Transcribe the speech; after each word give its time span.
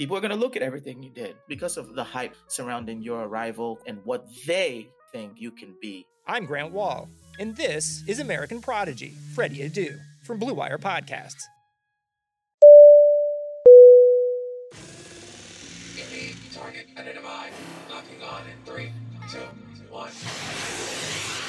People 0.00 0.16
are 0.16 0.20
going 0.20 0.30
to 0.30 0.36
look 0.36 0.56
at 0.56 0.62
everything 0.62 1.02
you 1.02 1.10
did 1.10 1.36
because 1.46 1.76
of 1.76 1.94
the 1.94 2.02
hype 2.02 2.34
surrounding 2.48 3.02
your 3.02 3.24
arrival 3.24 3.78
and 3.86 3.98
what 4.04 4.26
they 4.46 4.88
think 5.12 5.34
you 5.36 5.50
can 5.50 5.74
be. 5.82 6.06
I'm 6.26 6.46
Grant 6.46 6.72
Wahl, 6.72 7.10
and 7.38 7.54
this 7.54 8.02
is 8.08 8.18
American 8.18 8.62
Prodigy, 8.62 9.12
Freddie 9.34 9.68
Adu, 9.68 9.98
from 10.24 10.38
Blue 10.38 10.54
Wire 10.54 10.78
Podcasts. 10.78 11.42
Target 16.54 16.86
identified. 16.96 17.52
Locking 17.90 18.22
on 18.22 18.42
in 18.46 18.64
three, 18.64 18.92
two, 19.30 19.38
one. 19.90 20.10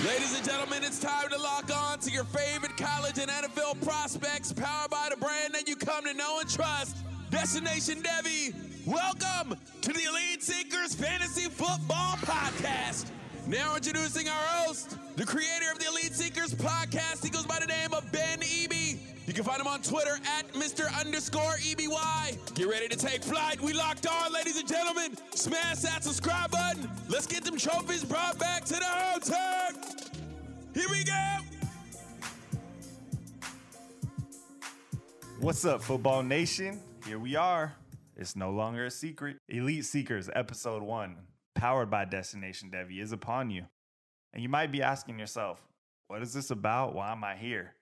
Ladies 0.05 0.35
and 0.35 0.45
gentlemen, 0.45 0.83
it's 0.83 0.99
time 0.99 1.29
to 1.29 1.37
lock 1.37 1.69
on 1.73 1.99
to 1.99 2.11
your 2.11 2.25
favorite 2.25 2.75
college 2.75 3.17
and 3.17 3.29
NFL 3.29 3.81
prospects, 3.85 4.51
powered 4.51 4.91
by 4.91 5.07
the 5.09 5.15
brand 5.15 5.53
that 5.53 5.69
you 5.69 5.77
come 5.77 6.03
to 6.03 6.13
know 6.13 6.39
and 6.41 6.49
trust. 6.49 6.97
Destination 7.31 8.03
Devy. 8.03 8.53
Welcome 8.85 9.57
to 9.81 9.93
the 9.93 10.03
Elite 10.03 10.43
Seekers 10.43 10.93
Fantasy 10.93 11.49
Football 11.49 12.17
Podcast. 12.17 13.05
Now 13.47 13.77
introducing 13.77 14.27
our 14.27 14.43
host, 14.47 14.97
the 15.15 15.25
creator 15.25 15.71
of 15.71 15.79
the 15.79 15.87
Elite 15.87 16.13
Seekers 16.13 16.53
podcast. 16.53 17.23
He 17.23 17.29
goes 17.29 17.45
by 17.45 17.57
the 17.59 17.67
name 17.67 17.93
of 17.93 18.11
Ben 18.11 18.39
Eby. 18.41 18.99
You 19.27 19.33
can 19.33 19.45
find 19.45 19.61
him 19.61 19.67
on 19.67 19.81
Twitter 19.81 20.19
at 20.37 20.51
Mr. 20.51 20.93
underscore 20.99 21.55
EBY. 21.61 22.53
Get 22.53 22.67
ready 22.67 22.89
to 22.89 22.97
take 22.97 23.23
flight. 23.23 23.61
We 23.61 23.71
locked 23.71 24.07
on, 24.07 24.33
ladies 24.33 24.59
and 24.59 24.67
gentlemen. 24.67 25.15
Smash 25.33 25.77
that 25.77 26.03
subscribe 26.03 26.51
button. 26.51 26.89
Let's 27.07 27.27
get 27.27 27.45
them 27.45 27.55
trophies 27.57 28.03
brought 28.03 28.37
back 28.39 28.65
to 28.65 28.73
the 28.73 28.83
hotel. 28.83 29.69
Here 30.73 30.89
we 30.89 31.05
go. 31.05 31.37
What's 35.39 35.63
up, 35.63 35.81
Football 35.81 36.23
Nation? 36.23 36.81
Here 37.05 37.17
we 37.17 37.35
are. 37.35 37.75
It's 38.15 38.35
no 38.35 38.51
longer 38.51 38.85
a 38.85 38.91
secret. 38.91 39.37
Elite 39.49 39.85
Seekers, 39.85 40.29
Episode 40.35 40.83
1, 40.83 41.17
powered 41.55 41.89
by 41.89 42.05
Destination 42.05 42.69
Devy, 42.69 43.01
is 43.01 43.11
upon 43.11 43.49
you. 43.49 43.65
And 44.33 44.43
you 44.43 44.49
might 44.49 44.71
be 44.71 44.83
asking 44.83 45.17
yourself, 45.17 45.61
what 46.07 46.21
is 46.21 46.31
this 46.31 46.51
about? 46.51 46.93
Why 46.93 47.11
am 47.11 47.23
I 47.23 47.35
here? 47.35 47.73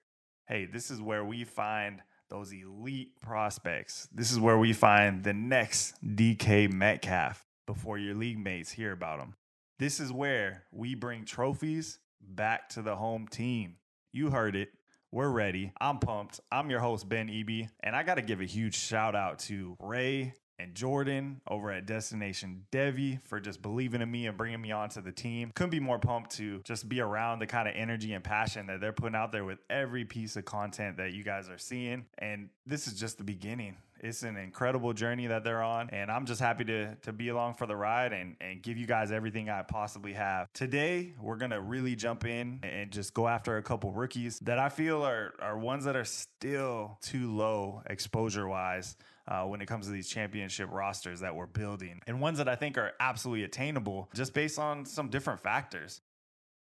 Hey, 0.48 0.66
this 0.66 0.90
is 0.90 1.02
where 1.02 1.26
we 1.26 1.44
find 1.44 2.02
those 2.30 2.54
elite 2.54 3.20
prospects. 3.22 4.08
This 4.14 4.32
is 4.32 4.40
where 4.40 4.58
we 4.58 4.72
find 4.72 5.24
the 5.24 5.34
next 5.34 5.96
DK 6.04 6.72
Metcalf 6.72 7.46
before 7.68 7.98
your 7.98 8.16
league 8.16 8.40
mates 8.40 8.72
hear 8.72 8.94
about 8.94 9.20
him. 9.20 9.36
This 9.80 10.00
is 10.00 10.14
where 10.14 10.64
we 10.72 10.96
bring 10.96 11.26
trophies 11.26 12.00
back 12.22 12.70
to 12.70 12.82
the 12.82 12.96
home 12.96 13.28
team. 13.28 13.76
You 14.14 14.30
heard 14.30 14.56
it. 14.56 14.70
We're 15.12 15.30
ready. 15.30 15.72
I'm 15.82 15.98
pumped. 15.98 16.40
I'm 16.52 16.70
your 16.70 16.82
host, 16.82 17.10
Ben 17.10 17.30
Eby, 17.30 17.68
and 17.82 17.96
I 17.96 18.04
got 18.04 18.16
to 18.16 18.22
give 18.22 18.42
a 18.42 18.46
huge 18.46 18.76
shout 18.76 19.16
out 19.16 19.40
to 19.40 19.76
Ray 19.80 20.36
and 20.60 20.76
Jordan 20.76 21.42
over 21.48 21.72
at 21.72 21.88
Destination 21.88 22.66
Devy 22.72 23.20
for 23.24 23.40
just 23.40 23.64
believing 23.64 24.04
in 24.04 24.12
me 24.12 24.28
and 24.28 24.38
bringing 24.38 24.62
me 24.62 24.72
onto 24.72 25.02
the 25.02 25.12
team. 25.12 25.52
Couldn't 25.56 25.72
be 25.72 25.80
more 25.80 25.98
pumped 25.98 26.36
to 26.38 26.62
just 26.64 26.88
be 26.88 27.00
around 27.00 27.40
the 27.40 27.48
kind 27.48 27.68
of 27.68 27.74
energy 27.76 28.14
and 28.14 28.24
passion 28.24 28.68
that 28.68 28.82
they're 28.82 28.94
putting 28.94 29.16
out 29.16 29.32
there 29.32 29.46
with 29.46 29.58
every 29.68 30.06
piece 30.06 30.36
of 30.36 30.46
content 30.46 30.98
that 30.98 31.14
you 31.14 31.24
guys 31.24 31.50
are 31.50 31.58
seeing. 31.58 32.06
And 32.20 32.50
this 32.68 32.86
is 32.86 32.94
just 32.94 33.18
the 33.18 33.24
beginning. 33.24 33.78
It's 34.02 34.24
an 34.24 34.38
incredible 34.38 34.94
journey 34.94 35.28
that 35.28 35.44
they're 35.44 35.62
on, 35.62 35.90
and 35.90 36.10
I'm 36.10 36.26
just 36.26 36.40
happy 36.40 36.64
to, 36.66 36.96
to 36.96 37.12
be 37.12 37.30
along 37.30 37.56
for 37.56 37.66
the 37.66 37.76
ride 37.76 38.14
and, 38.14 38.36
and 38.40 38.62
give 38.62 38.78
you 38.78 38.88
guys 38.88 39.12
everything 39.12 39.50
I 39.50 39.62
possibly 39.64 40.14
have. 40.14 40.48
Today, 40.54 41.14
we're 41.20 41.36
gonna 41.36 41.60
really 41.60 41.96
jump 41.96 42.26
in 42.26 42.60
and 42.64 42.92
just 42.92 43.14
go 43.14 43.28
after 43.28 43.58
a 43.58 43.64
couple 43.64 43.92
rookies 43.92 44.40
that 44.40 44.58
I 44.58 44.70
feel 44.70 45.06
are, 45.06 45.34
are 45.40 45.58
ones 45.58 45.86
that 45.86 45.96
are 45.96 46.06
still 46.06 46.98
too 47.02 47.36
low 47.36 47.82
exposure 47.88 48.48
wise 48.48 48.96
uh, 49.28 49.44
when 49.44 49.62
it 49.62 49.68
comes 49.68 49.86
to 49.88 49.92
these 49.92 50.08
championship 50.08 50.70
rosters 50.72 51.20
that 51.20 51.36
we're 51.36 51.46
building, 51.46 52.00
and 52.08 52.22
ones 52.22 52.38
that 52.38 52.48
I 52.48 52.56
think 52.56 52.78
are 52.78 52.94
absolutely 53.00 53.44
attainable 53.44 54.10
just 54.14 54.34
based 54.34 54.58
on 54.58 54.86
some 54.86 55.10
different 55.10 55.42
factors. 55.42 56.02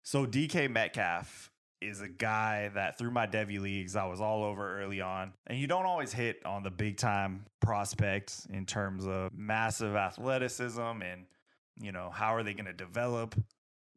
So, 0.03 0.25
DK 0.25 0.69
Metcalf 0.69 1.51
is 1.81 2.01
a 2.01 2.07
guy 2.07 2.69
that 2.69 2.97
through 2.97 3.11
my 3.11 3.25
Devy 3.25 3.59
leagues, 3.59 3.95
I 3.95 4.05
was 4.05 4.19
all 4.19 4.43
over 4.43 4.81
early 4.81 5.01
on. 5.01 5.33
And 5.47 5.57
you 5.57 5.67
don't 5.67 5.85
always 5.85 6.11
hit 6.11 6.45
on 6.45 6.63
the 6.63 6.69
big 6.69 6.97
time 6.97 7.45
prospects 7.61 8.47
in 8.51 8.65
terms 8.65 9.05
of 9.05 9.31
massive 9.33 9.95
athleticism 9.95 10.81
and, 10.81 11.25
you 11.79 11.91
know, 11.91 12.09
how 12.09 12.35
are 12.35 12.43
they 12.43 12.53
going 12.53 12.65
to 12.65 12.73
develop? 12.73 13.35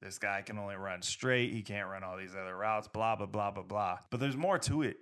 This 0.01 0.19
guy 0.19 0.43
can 0.43 0.59
only 0.59 0.77
run 0.77 1.03
straight. 1.03 1.53
He 1.53 1.63
can't 1.63 1.89
run 1.89 2.03
all 2.03 2.17
these 2.17 2.35
other 2.35 2.57
routes, 2.57 2.89
blah, 2.89 3.17
blah, 3.17 3.27
blah, 3.27 3.51
blah, 3.51 3.63
blah. 3.63 3.99
But 4.11 4.21
there's 4.21 4.37
more 4.37 4.59
to 4.59 4.83
it. 4.83 4.97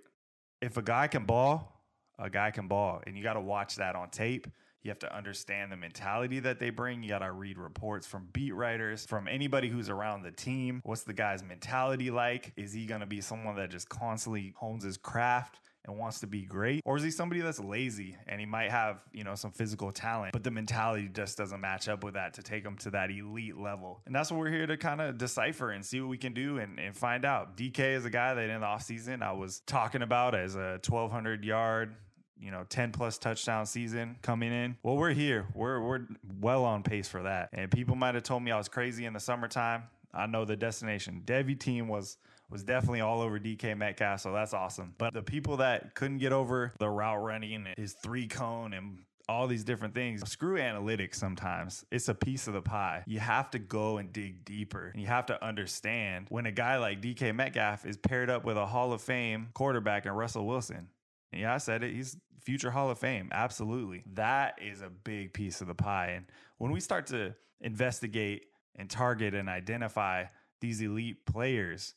If 0.61 0.77
a 0.77 0.81
guy 0.83 1.07
can 1.07 1.25
ball, 1.25 1.83
a 2.19 2.29
guy 2.29 2.51
can 2.51 2.67
ball. 2.67 3.01
And 3.05 3.17
you 3.17 3.23
got 3.23 3.33
to 3.33 3.41
watch 3.41 3.77
that 3.77 3.95
on 3.95 4.09
tape. 4.09 4.47
You 4.83 4.89
have 4.89 4.99
to 4.99 5.15
understand 5.15 5.71
the 5.71 5.77
mentality 5.77 6.39
that 6.39 6.59
they 6.59 6.71
bring. 6.71 7.03
You 7.03 7.09
got 7.09 7.19
to 7.19 7.31
read 7.31 7.57
reports 7.57 8.07
from 8.07 8.27
beat 8.33 8.53
writers, 8.53 9.05
from 9.05 9.27
anybody 9.27 9.69
who's 9.69 9.89
around 9.89 10.23
the 10.23 10.31
team. 10.31 10.81
What's 10.83 11.03
the 11.03 11.13
guy's 11.13 11.43
mentality 11.43 12.09
like? 12.09 12.53
Is 12.57 12.73
he 12.73 12.85
going 12.85 13.01
to 13.01 13.07
be 13.07 13.21
someone 13.21 13.55
that 13.57 13.69
just 13.69 13.89
constantly 13.89 14.53
hones 14.57 14.83
his 14.83 14.97
craft? 14.97 15.59
and 15.85 15.97
wants 15.97 16.19
to 16.19 16.27
be 16.27 16.43
great 16.43 16.81
or 16.85 16.97
is 16.97 17.03
he 17.03 17.09
somebody 17.09 17.41
that's 17.41 17.59
lazy 17.59 18.15
and 18.27 18.39
he 18.39 18.45
might 18.45 18.69
have 18.69 18.99
you 19.13 19.23
know 19.23 19.35
some 19.35 19.51
physical 19.51 19.91
talent 19.91 20.31
but 20.31 20.43
the 20.43 20.51
mentality 20.51 21.09
just 21.11 21.37
doesn't 21.37 21.59
match 21.59 21.89
up 21.89 22.03
with 22.03 22.13
that 22.13 22.33
to 22.33 22.43
take 22.43 22.63
him 22.63 22.77
to 22.77 22.91
that 22.91 23.09
elite 23.09 23.57
level 23.57 24.01
and 24.05 24.13
that's 24.13 24.31
what 24.31 24.39
we're 24.39 24.51
here 24.51 24.67
to 24.67 24.77
kind 24.77 25.01
of 25.01 25.17
decipher 25.17 25.71
and 25.71 25.85
see 25.85 25.99
what 25.99 26.09
we 26.09 26.17
can 26.17 26.33
do 26.33 26.59
and, 26.59 26.79
and 26.79 26.95
find 26.95 27.25
out 27.25 27.57
dk 27.57 27.79
is 27.79 28.05
a 28.05 28.09
guy 28.09 28.33
that 28.33 28.49
in 28.49 28.61
the 28.61 28.67
offseason 28.67 29.23
i 29.23 29.31
was 29.31 29.61
talking 29.65 30.01
about 30.01 30.35
as 30.35 30.55
a 30.55 30.79
1200 30.85 31.43
yard 31.43 31.95
you 32.41 32.51
know 32.51 32.65
10 32.69 32.91
plus 32.91 33.17
touchdown 33.17 33.65
season 33.65 34.17
coming 34.21 34.51
in 34.51 34.75
well 34.83 34.97
we're 34.97 35.13
here 35.13 35.47
we're 35.53 35.79
we're 35.79 36.01
well 36.39 36.65
on 36.65 36.83
pace 36.83 37.07
for 37.07 37.23
that 37.23 37.49
and 37.53 37.69
people 37.71 37.95
might 37.95 38.15
have 38.15 38.23
told 38.23 38.43
me 38.43 38.51
i 38.51 38.57
was 38.57 38.67
crazy 38.67 39.05
in 39.05 39.13
the 39.13 39.19
summertime 39.19 39.83
i 40.13 40.25
know 40.25 40.43
the 40.43 40.55
destination 40.55 41.21
devy 41.25 41.57
team 41.57 41.87
was 41.87 42.17
was 42.49 42.63
definitely 42.63 42.99
all 42.99 43.21
over 43.21 43.39
DK 43.39 43.77
Metcalf, 43.77 44.19
so 44.19 44.33
that's 44.33 44.53
awesome. 44.53 44.93
But 44.97 45.13
the 45.13 45.23
people 45.23 45.57
that 45.57 45.95
couldn't 45.95 46.17
get 46.17 46.33
over 46.33 46.73
the 46.79 46.89
route 46.89 47.23
running, 47.23 47.65
his 47.77 47.93
three 47.93 48.27
cone, 48.27 48.73
and 48.73 48.99
all 49.29 49.47
these 49.47 49.63
different 49.63 49.95
things. 49.95 50.29
Screw 50.29 50.57
analytics 50.57 51.15
sometimes. 51.15 51.85
It's 51.89 52.09
a 52.09 52.13
piece 52.13 52.47
of 52.47 52.53
the 52.53 52.61
pie. 52.61 53.03
You 53.07 53.19
have 53.19 53.49
to 53.51 53.59
go 53.59 53.97
and 53.97 54.11
dig 54.11 54.43
deeper. 54.43 54.89
And 54.93 55.01
you 55.01 55.07
have 55.07 55.27
to 55.27 55.43
understand 55.43 56.25
when 56.29 56.45
a 56.45 56.51
guy 56.51 56.77
like 56.77 57.01
DK 57.01 57.33
Metcalf 57.33 57.85
is 57.85 57.97
paired 57.97 58.29
up 58.29 58.43
with 58.43 58.57
a 58.57 58.65
Hall 58.65 58.91
of 58.91 59.01
Fame 59.01 59.49
quarterback 59.53 60.05
and 60.05 60.17
Russell 60.17 60.45
Wilson 60.45 60.89
Yeah, 61.33 61.53
I 61.53 61.57
said 61.57 61.83
it. 61.83 61.93
He's 61.93 62.17
future 62.41 62.71
Hall 62.71 62.89
of 62.89 62.97
Fame. 62.97 63.29
Absolutely. 63.31 64.03
That 64.13 64.59
is 64.61 64.81
a 64.81 64.89
big 64.89 65.33
piece 65.33 65.61
of 65.61 65.67
the 65.67 65.75
pie. 65.75 66.13
And 66.15 66.25
when 66.57 66.71
we 66.71 66.79
start 66.79 67.07
to 67.07 67.35
investigate 67.61 68.45
and 68.75 68.89
target 68.89 69.33
and 69.33 69.49
identify 69.49 70.25
these 70.59 70.81
elite 70.81 71.25
players, 71.25 71.93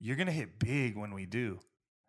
you're 0.00 0.16
going 0.16 0.26
to 0.26 0.32
hit 0.32 0.58
big 0.58 0.96
when 0.96 1.12
we 1.12 1.26
do. 1.26 1.58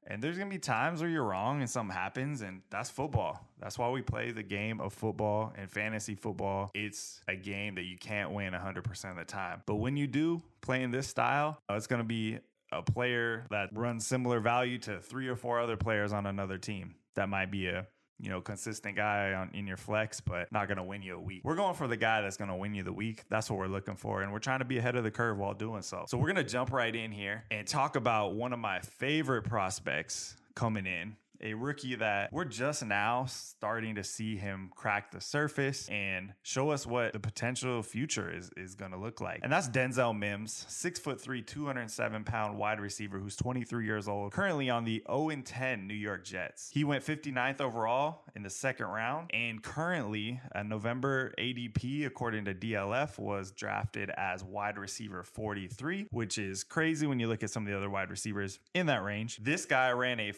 And 0.08 0.22
there's 0.22 0.36
going 0.36 0.50
to 0.50 0.56
be 0.56 0.60
times 0.60 1.02
where 1.02 1.10
you're 1.10 1.24
wrong 1.24 1.60
and 1.62 1.70
something 1.70 1.96
happens, 1.96 2.42
and 2.42 2.62
that's 2.72 2.90
football. 2.90 3.40
That's 3.60 3.78
why 3.78 3.90
we 3.90 4.02
play 4.02 4.32
the 4.32 4.42
game 4.42 4.82
of 4.82 4.94
football 4.94 5.54
and 5.56 5.70
fantasy 5.70 6.16
football. 6.16 6.72
It's 6.74 7.22
a 7.28 7.36
game 7.36 7.76
that 7.76 7.84
you 7.84 7.98
can't 7.98 8.32
win 8.32 8.54
100% 8.54 9.12
of 9.12 9.16
the 9.16 9.26
time. 9.26 9.62
But 9.68 9.76
when 9.76 9.98
you 9.98 10.08
do 10.08 10.42
play 10.62 10.82
in 10.82 10.90
this 10.90 11.08
style, 11.08 11.60
uh, 11.70 11.76
it's 11.76 11.86
going 11.86 12.02
to 12.02 12.08
be 12.08 12.40
a 12.72 12.82
player 12.82 13.46
that 13.50 13.70
runs 13.74 14.06
similar 14.06 14.40
value 14.40 14.78
to 14.80 15.00
three 15.00 15.28
or 15.28 15.36
four 15.36 15.60
other 15.60 15.78
players 15.78 16.14
on 16.14 16.26
another 16.26 16.58
team. 16.58 16.96
That 17.16 17.30
might 17.30 17.52
be 17.52 17.68
a 17.68 17.88
you 18.22 18.30
know, 18.30 18.40
consistent 18.40 18.96
guy 18.96 19.34
on, 19.34 19.50
in 19.54 19.66
your 19.66 19.78
flex, 19.78 20.22
but 20.22 20.52
not 20.52 20.68
going 20.68 20.78
to 20.78 20.84
win 20.84 21.02
you 21.02 21.16
a 21.16 21.20
week. 21.20 21.42
We're 21.44 21.56
going 21.56 21.74
for 21.74 21.88
the 21.88 21.98
guy 21.98 22.22
that's 22.22 22.38
going 22.38 22.52
to 22.52 22.56
win 22.56 22.76
you 22.76 22.84
the 22.84 22.94
week. 22.94 23.24
That's 23.30 23.50
what 23.50 23.58
we're 23.58 23.68
looking 23.68 23.96
for. 23.96 24.22
And 24.22 24.32
we're 24.32 24.40
trying 24.40 24.60
to 24.60 24.66
be 24.66 24.78
ahead 24.78 24.96
of 24.96 25.04
the 25.04 25.10
curve 25.10 25.40
while 25.40 25.56
doing 25.56 25.82
so. 25.82 26.06
So 26.08 26.18
we're 26.18 26.32
going 26.32 26.36
to 26.36 26.44
jump 26.44 26.72
right 26.72 26.96
in 26.96 27.12
here 27.12 27.46
and 27.50 27.68
talk 27.68 27.96
about 27.96 28.36
one 28.36 28.54
of 28.54 28.60
my 28.60 28.80
favorite 28.80 29.44
prospects 29.44 30.36
coming 30.54 30.86
in 30.86 31.16
a 31.44 31.54
rookie 31.54 31.96
that 31.96 32.32
we're 32.32 32.46
just 32.46 32.86
now 32.86 33.26
starting 33.26 33.96
to 33.96 34.04
see 34.04 34.38
him 34.38 34.72
crack 34.74 35.12
the 35.12 35.22
surface 35.22 35.90
and 35.90 36.34
show 36.42 36.70
us 36.70 36.88
what 36.88 37.14
the 37.14 37.20
potential 37.20 37.84
future 37.84 38.34
is, 38.34 38.50
is 38.56 38.76
going 38.76 38.92
to 38.92 38.98
look 38.98 39.20
like. 39.20 39.42
And 39.44 39.52
that's 39.52 39.68
Denzel 39.68 40.18
Mims, 40.18 40.66
six 40.70 41.00
foot 41.00 41.20
three, 41.20 41.42
207 41.42 42.24
pound 42.24 42.58
wide 42.58 42.80
receiver 42.80 43.20
who's 43.20 43.36
23 43.36 43.86
years 43.86 44.08
old, 44.08 44.32
currently 44.32 44.70
on 44.70 44.86
the 44.86 45.04
0 45.10 45.32
10 45.44 45.88
New 45.88 45.94
York 45.94 46.24
Jets. 46.24 46.70
He 46.74 46.84
went 46.84 47.04
59th 47.04 47.60
overall 47.60 48.24
in 48.36 48.44
the 48.44 48.50
second 48.50 48.86
round 48.86 49.30
and 49.34 49.62
currently 49.62 50.40
uh, 50.56 50.62
a 50.62 50.64
November 50.64 51.34
ADP, 51.38 52.06
according 52.06 52.46
to 52.46 52.54
DLF, 52.54 53.18
was 53.18 53.52
drafted 53.52 54.12
as 54.12 54.44
wide 54.44 54.78
receiver 54.78 55.24
43, 55.24 56.08
which 56.12 56.38
is 56.38 56.64
crazy 56.64 57.08
when 57.08 57.20
you 57.20 57.28
look 57.28 57.44
at 57.44 57.50
some 57.50 57.64
of 57.64 57.72
the 57.72 57.76
other 57.76 57.90
wide 57.90 58.10
receivers 58.10 58.60
in 58.74 58.86
that 58.86 59.04
range. 59.04 59.38
This 59.42 59.66
guy 59.66 59.92
ran 59.92 60.20
a 60.20 60.32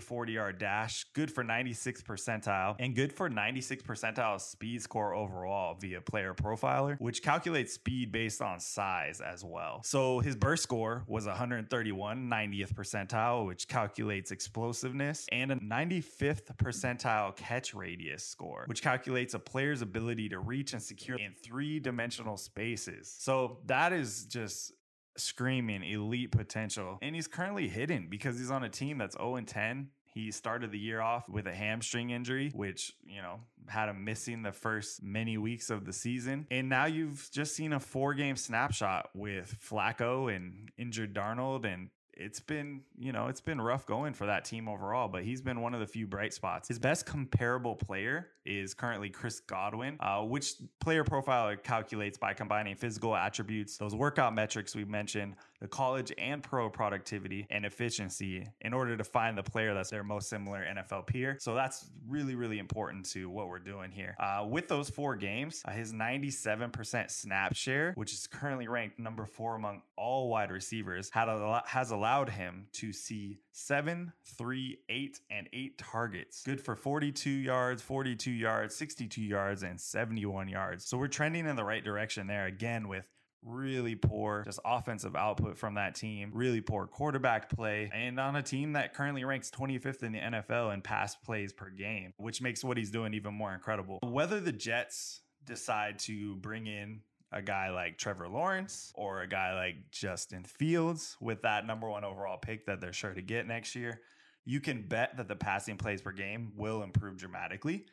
4.38 0.00 0.20
40 0.20 0.32
yard 0.32 0.58
dash, 0.58 1.06
good 1.14 1.30
for 1.30 1.42
96 1.42 2.02
percentile, 2.02 2.76
and 2.78 2.94
good 2.94 3.10
for 3.10 3.30
96 3.30 3.82
percentile 3.82 4.38
speed 4.38 4.82
score 4.82 5.14
overall 5.14 5.76
via 5.80 6.00
player 6.02 6.34
profiler, 6.34 7.00
which 7.00 7.22
calculates 7.22 7.72
speed 7.72 8.12
based 8.12 8.42
on 8.42 8.60
size 8.60 9.22
as 9.22 9.42
well. 9.42 9.80
So 9.82 10.20
his 10.20 10.36
burst 10.36 10.62
score 10.62 11.04
was 11.06 11.26
131, 11.26 12.28
90th 12.28 12.74
percentile, 12.74 13.46
which 13.46 13.66
calculates 13.66 14.30
explosiveness, 14.30 15.26
and 15.32 15.52
a 15.52 15.56
95th 15.56 16.54
percentile 16.56 17.34
catch 17.34 17.72
radius 17.72 18.22
score, 18.22 18.64
which 18.66 18.82
calculates 18.82 19.32
a 19.32 19.38
player's 19.38 19.80
ability 19.80 20.28
to 20.28 20.38
reach 20.38 20.74
and 20.74 20.82
secure 20.82 21.16
in 21.16 21.32
three 21.42 21.80
dimensional 21.80 22.36
spaces. 22.36 23.14
So 23.18 23.60
that 23.66 23.94
is 23.94 24.24
just 24.26 24.74
screaming 25.16 25.82
elite 25.82 26.32
potential. 26.32 26.98
And 27.02 27.14
he's 27.14 27.28
currently 27.28 27.68
hidden 27.68 28.08
because 28.08 28.38
he's 28.38 28.50
on 28.50 28.64
a 28.64 28.68
team 28.68 28.98
that's 28.98 29.16
0 29.16 29.40
10. 29.40 29.88
He 30.12 30.32
started 30.32 30.72
the 30.72 30.78
year 30.78 31.00
off 31.00 31.28
with 31.28 31.46
a 31.46 31.54
hamstring 31.54 32.10
injury, 32.10 32.50
which, 32.52 32.92
you 33.04 33.22
know, 33.22 33.40
had 33.68 33.88
him 33.88 34.04
missing 34.04 34.42
the 34.42 34.50
first 34.50 35.02
many 35.02 35.38
weeks 35.38 35.70
of 35.70 35.84
the 35.84 35.92
season. 35.92 36.46
And 36.50 36.68
now 36.68 36.86
you've 36.86 37.28
just 37.32 37.54
seen 37.54 37.72
a 37.72 37.78
four 37.78 38.14
game 38.14 38.34
snapshot 38.34 39.10
with 39.14 39.56
Flacco 39.64 40.34
and 40.34 40.68
injured 40.76 41.14
Darnold 41.14 41.64
and 41.64 41.90
it's 42.20 42.38
been, 42.38 42.82
you 42.98 43.12
know, 43.12 43.28
it's 43.28 43.40
been 43.40 43.60
rough 43.60 43.86
going 43.86 44.12
for 44.12 44.26
that 44.26 44.44
team 44.44 44.68
overall, 44.68 45.08
but 45.08 45.24
he's 45.24 45.40
been 45.40 45.62
one 45.62 45.72
of 45.72 45.80
the 45.80 45.86
few 45.86 46.06
bright 46.06 46.34
spots. 46.34 46.68
His 46.68 46.78
best 46.78 47.06
comparable 47.06 47.74
player 47.74 48.28
is 48.44 48.74
currently 48.74 49.08
Chris 49.08 49.40
Godwin, 49.40 49.96
uh, 50.00 50.20
which 50.20 50.54
player 50.80 51.02
profile 51.02 51.56
calculates 51.56 52.18
by 52.18 52.34
combining 52.34 52.76
physical 52.76 53.16
attributes, 53.16 53.78
those 53.78 53.94
workout 53.94 54.34
metrics 54.34 54.74
we 54.74 54.84
mentioned, 54.84 55.34
the 55.60 55.68
college 55.68 56.12
and 56.18 56.42
pro 56.42 56.70
productivity 56.70 57.46
and 57.50 57.66
efficiency 57.66 58.46
in 58.62 58.72
order 58.72 58.96
to 58.96 59.04
find 59.04 59.36
the 59.36 59.42
player 59.42 59.74
that's 59.74 59.90
their 59.90 60.02
most 60.02 60.28
similar 60.28 60.64
NFL 60.64 61.06
peer. 61.06 61.36
So 61.38 61.54
that's 61.54 61.90
really, 62.08 62.34
really 62.34 62.58
important 62.58 63.04
to 63.10 63.28
what 63.28 63.48
we're 63.48 63.58
doing 63.58 63.90
here. 63.90 64.16
Uh, 64.18 64.46
with 64.48 64.68
those 64.68 64.88
four 64.88 65.16
games, 65.16 65.62
uh, 65.66 65.72
his 65.72 65.92
97% 65.92 67.10
snap 67.10 67.54
share, 67.54 67.92
which 67.94 68.12
is 68.12 68.26
currently 68.26 68.68
ranked 68.68 68.98
number 68.98 69.26
four 69.26 69.54
among 69.54 69.82
all 69.96 70.28
wide 70.28 70.50
receivers, 70.50 71.10
had 71.10 71.28
a, 71.28 71.62
has 71.66 71.90
allowed 71.90 72.30
him 72.30 72.66
to 72.72 72.92
see 72.92 73.40
seven, 73.52 74.12
three, 74.24 74.78
eight, 74.88 75.20
and 75.30 75.48
eight 75.52 75.76
targets. 75.76 76.42
Good 76.42 76.60
for 76.60 76.74
42 76.74 77.30
yards, 77.30 77.82
42 77.82 78.30
yards, 78.30 78.74
62 78.74 79.20
yards, 79.20 79.62
and 79.62 79.78
71 79.78 80.48
yards. 80.48 80.86
So 80.86 80.96
we're 80.96 81.08
trending 81.08 81.46
in 81.46 81.56
the 81.56 81.64
right 81.64 81.84
direction 81.84 82.26
there 82.26 82.46
again 82.46 82.88
with 82.88 83.06
really 83.42 83.94
poor 83.94 84.42
just 84.44 84.60
offensive 84.64 85.16
output 85.16 85.56
from 85.56 85.74
that 85.74 85.94
team, 85.94 86.30
really 86.34 86.60
poor 86.60 86.86
quarterback 86.86 87.48
play, 87.48 87.90
and 87.92 88.18
on 88.20 88.36
a 88.36 88.42
team 88.42 88.72
that 88.72 88.94
currently 88.94 89.24
ranks 89.24 89.50
25th 89.50 90.02
in 90.02 90.12
the 90.12 90.18
NFL 90.18 90.72
in 90.74 90.82
pass 90.82 91.16
plays 91.16 91.52
per 91.52 91.70
game, 91.70 92.12
which 92.16 92.42
makes 92.42 92.62
what 92.62 92.76
he's 92.76 92.90
doing 92.90 93.14
even 93.14 93.34
more 93.34 93.54
incredible. 93.54 93.98
Whether 94.02 94.40
the 94.40 94.52
Jets 94.52 95.20
decide 95.44 95.98
to 96.00 96.36
bring 96.36 96.66
in 96.66 97.00
a 97.32 97.40
guy 97.40 97.70
like 97.70 97.96
Trevor 97.96 98.28
Lawrence 98.28 98.92
or 98.94 99.22
a 99.22 99.28
guy 99.28 99.54
like 99.54 99.90
Justin 99.92 100.44
Fields 100.44 101.16
with 101.20 101.42
that 101.42 101.66
number 101.66 101.88
one 101.88 102.04
overall 102.04 102.38
pick 102.38 102.66
that 102.66 102.80
they're 102.80 102.92
sure 102.92 103.14
to 103.14 103.22
get 103.22 103.46
next 103.46 103.74
year, 103.76 104.00
you 104.44 104.60
can 104.60 104.82
bet 104.82 105.16
that 105.16 105.28
the 105.28 105.36
passing 105.36 105.76
plays 105.76 106.02
per 106.02 106.12
game 106.12 106.52
will 106.56 106.82
improve 106.82 107.16
dramatically, 107.16 107.86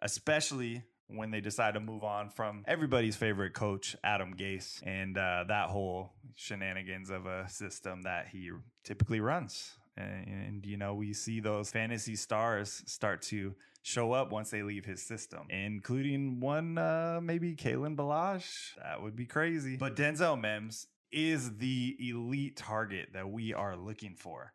especially 0.00 0.82
when 1.08 1.30
they 1.30 1.40
decide 1.40 1.74
to 1.74 1.80
move 1.80 2.02
on 2.02 2.30
from 2.30 2.64
everybody's 2.66 3.16
favorite 3.16 3.52
coach, 3.52 3.96
Adam 4.02 4.34
Gase, 4.34 4.80
and 4.84 5.16
uh, 5.18 5.44
that 5.48 5.68
whole 5.68 6.12
shenanigans 6.34 7.10
of 7.10 7.26
a 7.26 7.48
system 7.48 8.02
that 8.02 8.28
he 8.28 8.50
typically 8.82 9.20
runs. 9.20 9.74
And, 9.96 10.26
and, 10.26 10.66
you 10.66 10.76
know, 10.76 10.94
we 10.94 11.12
see 11.12 11.40
those 11.40 11.70
fantasy 11.70 12.16
stars 12.16 12.82
start 12.86 13.22
to 13.22 13.54
show 13.82 14.12
up 14.12 14.32
once 14.32 14.50
they 14.50 14.62
leave 14.62 14.84
his 14.84 15.02
system, 15.02 15.42
including 15.50 16.40
one, 16.40 16.78
uh, 16.78 17.20
maybe 17.22 17.54
Kalen 17.54 17.94
Ballage. 17.94 18.74
That 18.82 19.02
would 19.02 19.14
be 19.14 19.26
crazy. 19.26 19.76
But 19.76 19.94
Denzel 19.94 20.40
Mims 20.40 20.88
is 21.12 21.58
the 21.58 21.96
elite 22.00 22.56
target 22.56 23.10
that 23.12 23.30
we 23.30 23.54
are 23.54 23.76
looking 23.76 24.16
for. 24.16 24.52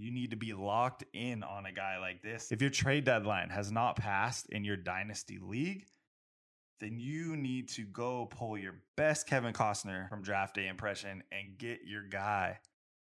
You 0.00 0.10
need 0.10 0.30
to 0.30 0.36
be 0.36 0.54
locked 0.54 1.04
in 1.12 1.42
on 1.42 1.66
a 1.66 1.72
guy 1.72 1.98
like 1.98 2.22
this. 2.22 2.50
If 2.50 2.62
your 2.62 2.70
trade 2.70 3.04
deadline 3.04 3.50
has 3.50 3.70
not 3.70 3.96
passed 3.96 4.48
in 4.48 4.64
your 4.64 4.78
dynasty 4.78 5.38
league, 5.38 5.84
then 6.80 6.98
you 6.98 7.36
need 7.36 7.68
to 7.70 7.82
go 7.82 8.24
pull 8.24 8.56
your 8.56 8.76
best 8.96 9.26
Kevin 9.26 9.52
Costner 9.52 10.08
from 10.08 10.22
draft 10.22 10.54
day 10.54 10.68
impression 10.68 11.22
and 11.30 11.58
get 11.58 11.80
your 11.84 12.02
guy. 12.02 12.58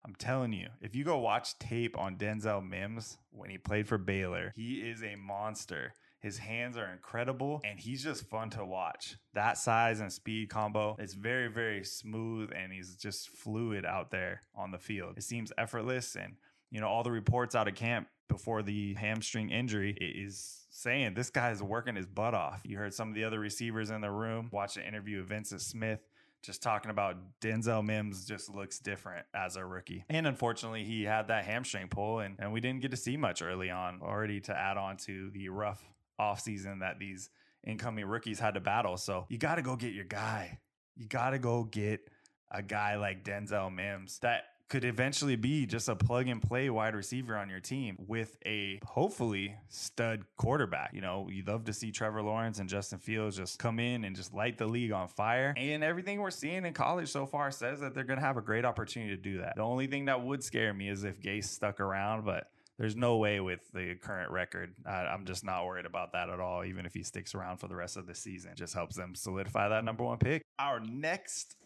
I'm 0.05 0.15
telling 0.17 0.53
you, 0.53 0.69
if 0.83 0.95
you 0.95 1.03
go 1.03 1.17
watch 1.17 1.59
tape 1.59 1.97
on 1.97 2.17
Denzel 2.17 2.69
Mims 2.69 3.17
when 3.31 3.49
he 3.49 3.57
played 3.57 3.89
for 3.89 3.97
Baylor, 3.97 4.53
he 4.55 4.75
is 4.75 5.03
a 5.03 5.17
monster. 5.17 5.95
His 6.21 6.37
hands 6.37 6.77
are 6.77 6.93
incredible 6.93 7.63
and 7.65 7.81
he's 7.81 8.05
just 8.05 8.29
fun 8.29 8.51
to 8.51 8.67
watch. 8.67 9.17
That 9.33 9.57
size 9.57 10.01
and 10.01 10.13
speed 10.13 10.51
combo 10.51 10.97
is 10.99 11.15
very, 11.15 11.49
very 11.49 11.85
smooth 11.85 12.51
and 12.55 12.71
he's 12.71 12.97
just 12.97 13.31
fluid 13.31 13.87
out 13.87 14.11
there 14.11 14.43
on 14.55 14.73
the 14.73 14.79
field. 14.79 15.15
It 15.17 15.25
seems 15.25 15.53
effortless 15.57 16.17
and 16.17 16.35
you 16.73 16.81
know, 16.81 16.89
all 16.89 17.05
the 17.05 17.13
reports 17.13 17.55
out 17.55 17.69
of 17.69 17.75
camp 17.77 18.09
before 18.29 18.63
the 18.63 18.95
hamstring 18.95 19.51
injury 19.51 19.93
is 20.01 20.67
saying 20.71 21.13
this 21.15 21.29
guy 21.29 21.51
is 21.51 21.63
working 21.63 21.95
his 21.95 22.07
butt 22.07 22.35
off. 22.35 22.63
You 22.65 22.79
heard 22.79 22.95
some 22.95 23.11
of 23.11 23.15
the 23.15 23.25
other 23.25 23.39
receivers 23.39 23.91
in 23.91 24.01
the 24.01 24.11
room 24.11 24.49
watch 24.51 24.79
an 24.79 24.85
interview 24.85 25.21
of 25.21 25.29
Vyncint 25.29 25.61
Smith 25.61 26.01
just 26.43 26.63
talking 26.63 26.91
about 26.91 27.17
Denzel 27.41 27.85
Mims 27.85 28.25
just 28.25 28.53
looks 28.53 28.79
different 28.79 29.27
as 29.35 29.57
a 29.57 29.65
rookie. 29.65 30.05
And 30.09 30.27
unfortunately, 30.27 30.83
he 30.83 31.05
had 31.05 31.29
that 31.29 31.45
hamstring 31.45 31.89
pull, 31.89 32.19
and, 32.19 32.37
and 32.39 32.53
we 32.53 32.61
didn't 32.61 32.81
get 32.81 32.91
to 32.91 32.97
see 32.97 33.17
much 33.17 33.43
early 33.43 33.71
on, 33.71 34.01
already 34.03 34.41
to 34.41 34.59
add 34.59 34.77
on 34.77 34.97
to 34.99 35.31
the 35.31 35.51
rough 35.51 35.85
offseason 36.19 36.81
that 36.81 36.99
these 36.99 37.31
incoming 37.65 38.07
rookies 38.07 38.41
had 38.41 38.55
to 38.55 38.61
battle. 38.61 38.97
So 38.97 39.27
you 39.29 39.39
got 39.39 39.57
to 39.57 39.63
go 39.63 39.77
get 39.77 39.93
your 39.93 40.05
guy. 40.05 40.59
You 40.97 41.07
got 41.07 41.31
to 41.31 41.39
go 41.39 41.63
get 41.63 42.09
a 42.51 42.63
guy 42.63 42.97
like 42.97 43.25
Denzel 43.25 43.73
Mims 43.73 44.19
that 44.21 44.45
could 44.69 44.85
eventually 44.85 45.37
be 45.37 45.67
just 45.67 45.89
a 45.89 45.95
plug 45.95 46.29
and 46.29 46.41
play 46.41 46.71
wide 46.71 46.95
receiver 46.95 47.37
on 47.37 47.51
your 47.51 47.61
team 47.61 47.97
with 48.09 48.39
a 48.47 48.81
hopefully 48.85 49.55
stud 49.69 50.25
quarterback. 50.39 50.93
You 50.95 51.03
know, 51.03 51.29
you'd 51.31 51.47
love 51.47 51.65
to 51.65 51.73
see 51.75 51.91
Trevor 51.91 52.23
Lawrence 52.23 52.59
and 52.59 52.69
Justin 52.69 52.99
Fields 52.99 53.37
just 53.37 53.59
come 53.59 53.79
in 53.79 54.05
and 54.05 54.17
just 54.17 54.33
light 54.33 54.57
the 54.57 54.67
league 54.67 54.93
on 54.93 55.09
fire. 55.09 55.53
And 55.57 55.85
everything 55.85 56.21
we're 56.21 56.31
seeing 56.31 56.65
in 56.65 56.73
college 56.73 57.11
so 57.11 57.27
far 57.27 57.51
says 57.51 57.81
that 57.81 57.95
they're 57.95 58.05
going 58.05 58.19
to 58.19 58.25
have 58.25 58.39
a 58.39 58.43
great 58.43 58.65
opportunity 58.65 59.15
to 59.15 59.21
do 59.21 59.39
that. 59.39 59.57
The 59.57 59.63
only 59.63 59.89
thing 59.89 60.07
that 60.07 60.23
would 60.23 60.43
scare 60.43 60.73
me 60.73 60.89
is 60.89 61.05
if 61.05 61.21
Gase 61.21 61.45
stuck 61.45 61.79
around, 61.79 62.25
but 62.25 62.49
there's 62.79 62.97
no 62.97 63.19
way 63.19 63.41
with 63.41 63.61
the 63.73 63.97
current 63.97 64.31
record. 64.31 64.75
I'm 64.87 65.27
just 65.27 65.45
not 65.45 65.67
worried 65.67 65.85
about 65.85 66.13
that 66.15 66.31
at 66.31 66.41
all. 66.41 66.65
Even 66.65 66.87
if 66.87 66.95
he 66.95 67.03
sticks 67.03 67.35
around 67.35 67.59
for 67.59 67.69
the 67.69 67.77
rest 67.77 67.99
of 67.99 68.07
the 68.07 68.15
season, 68.15 68.53
just 68.57 68.73
helps 68.73 68.97
them 68.97 69.15
solidify 69.15 69.69
that 69.69 69.85
number 69.85 70.03
one 70.03 70.17
pick. 70.17 70.41
Our 70.59 70.81
next 70.81 71.57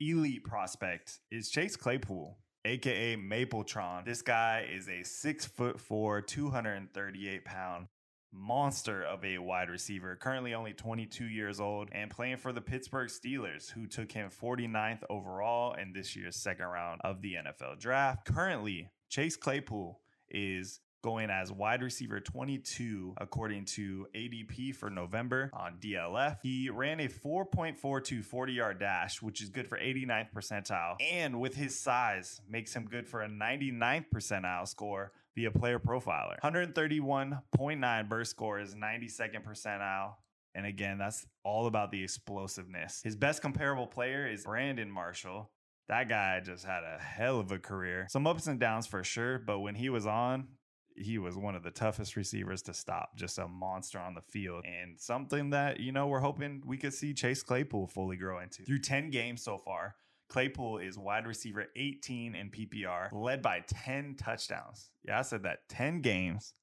elite 0.00 0.42
prospect 0.42 1.20
is 1.30 1.48
Chase 1.48 1.76
Claypool 1.76 2.36
aka 2.66 3.16
Mapletron. 3.16 4.04
This 4.04 4.22
guy 4.22 4.66
is 4.70 4.88
a 4.88 5.04
six 5.04 5.46
foot 5.46 5.80
four, 5.80 6.20
238 6.20 7.44
pound 7.44 7.86
monster 8.32 9.02
of 9.04 9.24
a 9.24 9.38
wide 9.38 9.70
receiver, 9.70 10.16
currently 10.16 10.52
only 10.52 10.72
22 10.72 11.24
years 11.24 11.60
old 11.60 11.88
and 11.92 12.10
playing 12.10 12.36
for 12.36 12.52
the 12.52 12.60
Pittsburgh 12.60 13.08
Steelers, 13.08 13.70
who 13.70 13.86
took 13.86 14.10
him 14.10 14.30
49th 14.30 15.04
overall 15.08 15.74
in 15.74 15.92
this 15.92 16.16
year's 16.16 16.36
second 16.36 16.66
round 16.66 17.00
of 17.04 17.22
the 17.22 17.34
NFL 17.34 17.78
draft. 17.78 18.26
Currently, 18.26 18.90
Chase 19.08 19.36
Claypool 19.36 20.00
is 20.28 20.80
going 21.06 21.30
as 21.30 21.52
wide 21.52 21.82
receiver 21.82 22.18
22 22.18 23.14
according 23.18 23.64
to 23.64 24.08
ADP 24.12 24.74
for 24.74 24.90
November 24.90 25.50
on 25.52 25.76
DLF. 25.78 26.38
He 26.42 26.68
ran 26.68 26.98
a 26.98 27.06
4.42 27.06 28.24
40 28.24 28.52
yard 28.52 28.80
dash, 28.80 29.22
which 29.22 29.40
is 29.40 29.48
good 29.48 29.68
for 29.68 29.78
89th 29.78 30.32
percentile, 30.34 30.96
and 31.00 31.40
with 31.40 31.54
his 31.54 31.78
size, 31.78 32.40
makes 32.50 32.74
him 32.74 32.86
good 32.86 33.06
for 33.06 33.22
a 33.22 33.28
99th 33.28 34.06
percentile 34.12 34.66
score 34.66 35.12
via 35.36 35.52
player 35.52 35.78
profiler. 35.78 36.40
131.9 36.42 38.08
burst 38.08 38.32
score 38.32 38.58
is 38.58 38.74
92nd 38.74 39.44
percentile. 39.44 40.14
And 40.56 40.66
again, 40.66 40.98
that's 40.98 41.24
all 41.44 41.68
about 41.68 41.92
the 41.92 42.02
explosiveness. 42.02 43.00
His 43.04 43.14
best 43.14 43.42
comparable 43.42 43.86
player 43.86 44.26
is 44.26 44.42
Brandon 44.42 44.90
Marshall. 44.90 45.52
That 45.88 46.08
guy 46.08 46.40
just 46.44 46.64
had 46.64 46.82
a 46.82 47.00
hell 47.00 47.38
of 47.38 47.52
a 47.52 47.60
career. 47.60 48.08
Some 48.10 48.26
ups 48.26 48.48
and 48.48 48.58
downs 48.58 48.88
for 48.88 49.04
sure, 49.04 49.38
but 49.38 49.60
when 49.60 49.76
he 49.76 49.88
was 49.88 50.04
on, 50.04 50.48
he 50.96 51.18
was 51.18 51.36
one 51.36 51.54
of 51.54 51.62
the 51.62 51.70
toughest 51.70 52.16
receivers 52.16 52.62
to 52.62 52.74
stop, 52.74 53.16
just 53.16 53.38
a 53.38 53.46
monster 53.46 53.98
on 53.98 54.14
the 54.14 54.22
field, 54.22 54.64
and 54.64 54.98
something 54.98 55.50
that, 55.50 55.80
you 55.80 55.92
know, 55.92 56.06
we're 56.06 56.20
hoping 56.20 56.62
we 56.66 56.76
could 56.76 56.94
see 56.94 57.12
Chase 57.12 57.42
Claypool 57.42 57.86
fully 57.86 58.16
grow 58.16 58.40
into. 58.40 58.62
Through 58.62 58.80
10 58.80 59.10
games 59.10 59.42
so 59.42 59.58
far, 59.58 59.94
Claypool 60.28 60.78
is 60.78 60.98
wide 60.98 61.26
receiver 61.26 61.66
18 61.76 62.34
in 62.34 62.50
PPR, 62.50 63.08
led 63.12 63.42
by 63.42 63.62
10 63.68 64.16
touchdowns. 64.16 64.90
Yeah, 65.04 65.18
I 65.18 65.22
said 65.22 65.44
that 65.44 65.68
10 65.68 66.00
games, 66.00 66.54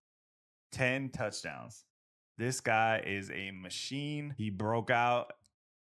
10 0.72 1.10
touchdowns. 1.10 1.86
This 2.38 2.60
guy 2.60 3.04
is 3.06 3.30
a 3.32 3.52
machine. 3.52 4.34
He 4.38 4.50
broke 4.50 4.90
out 4.90 5.34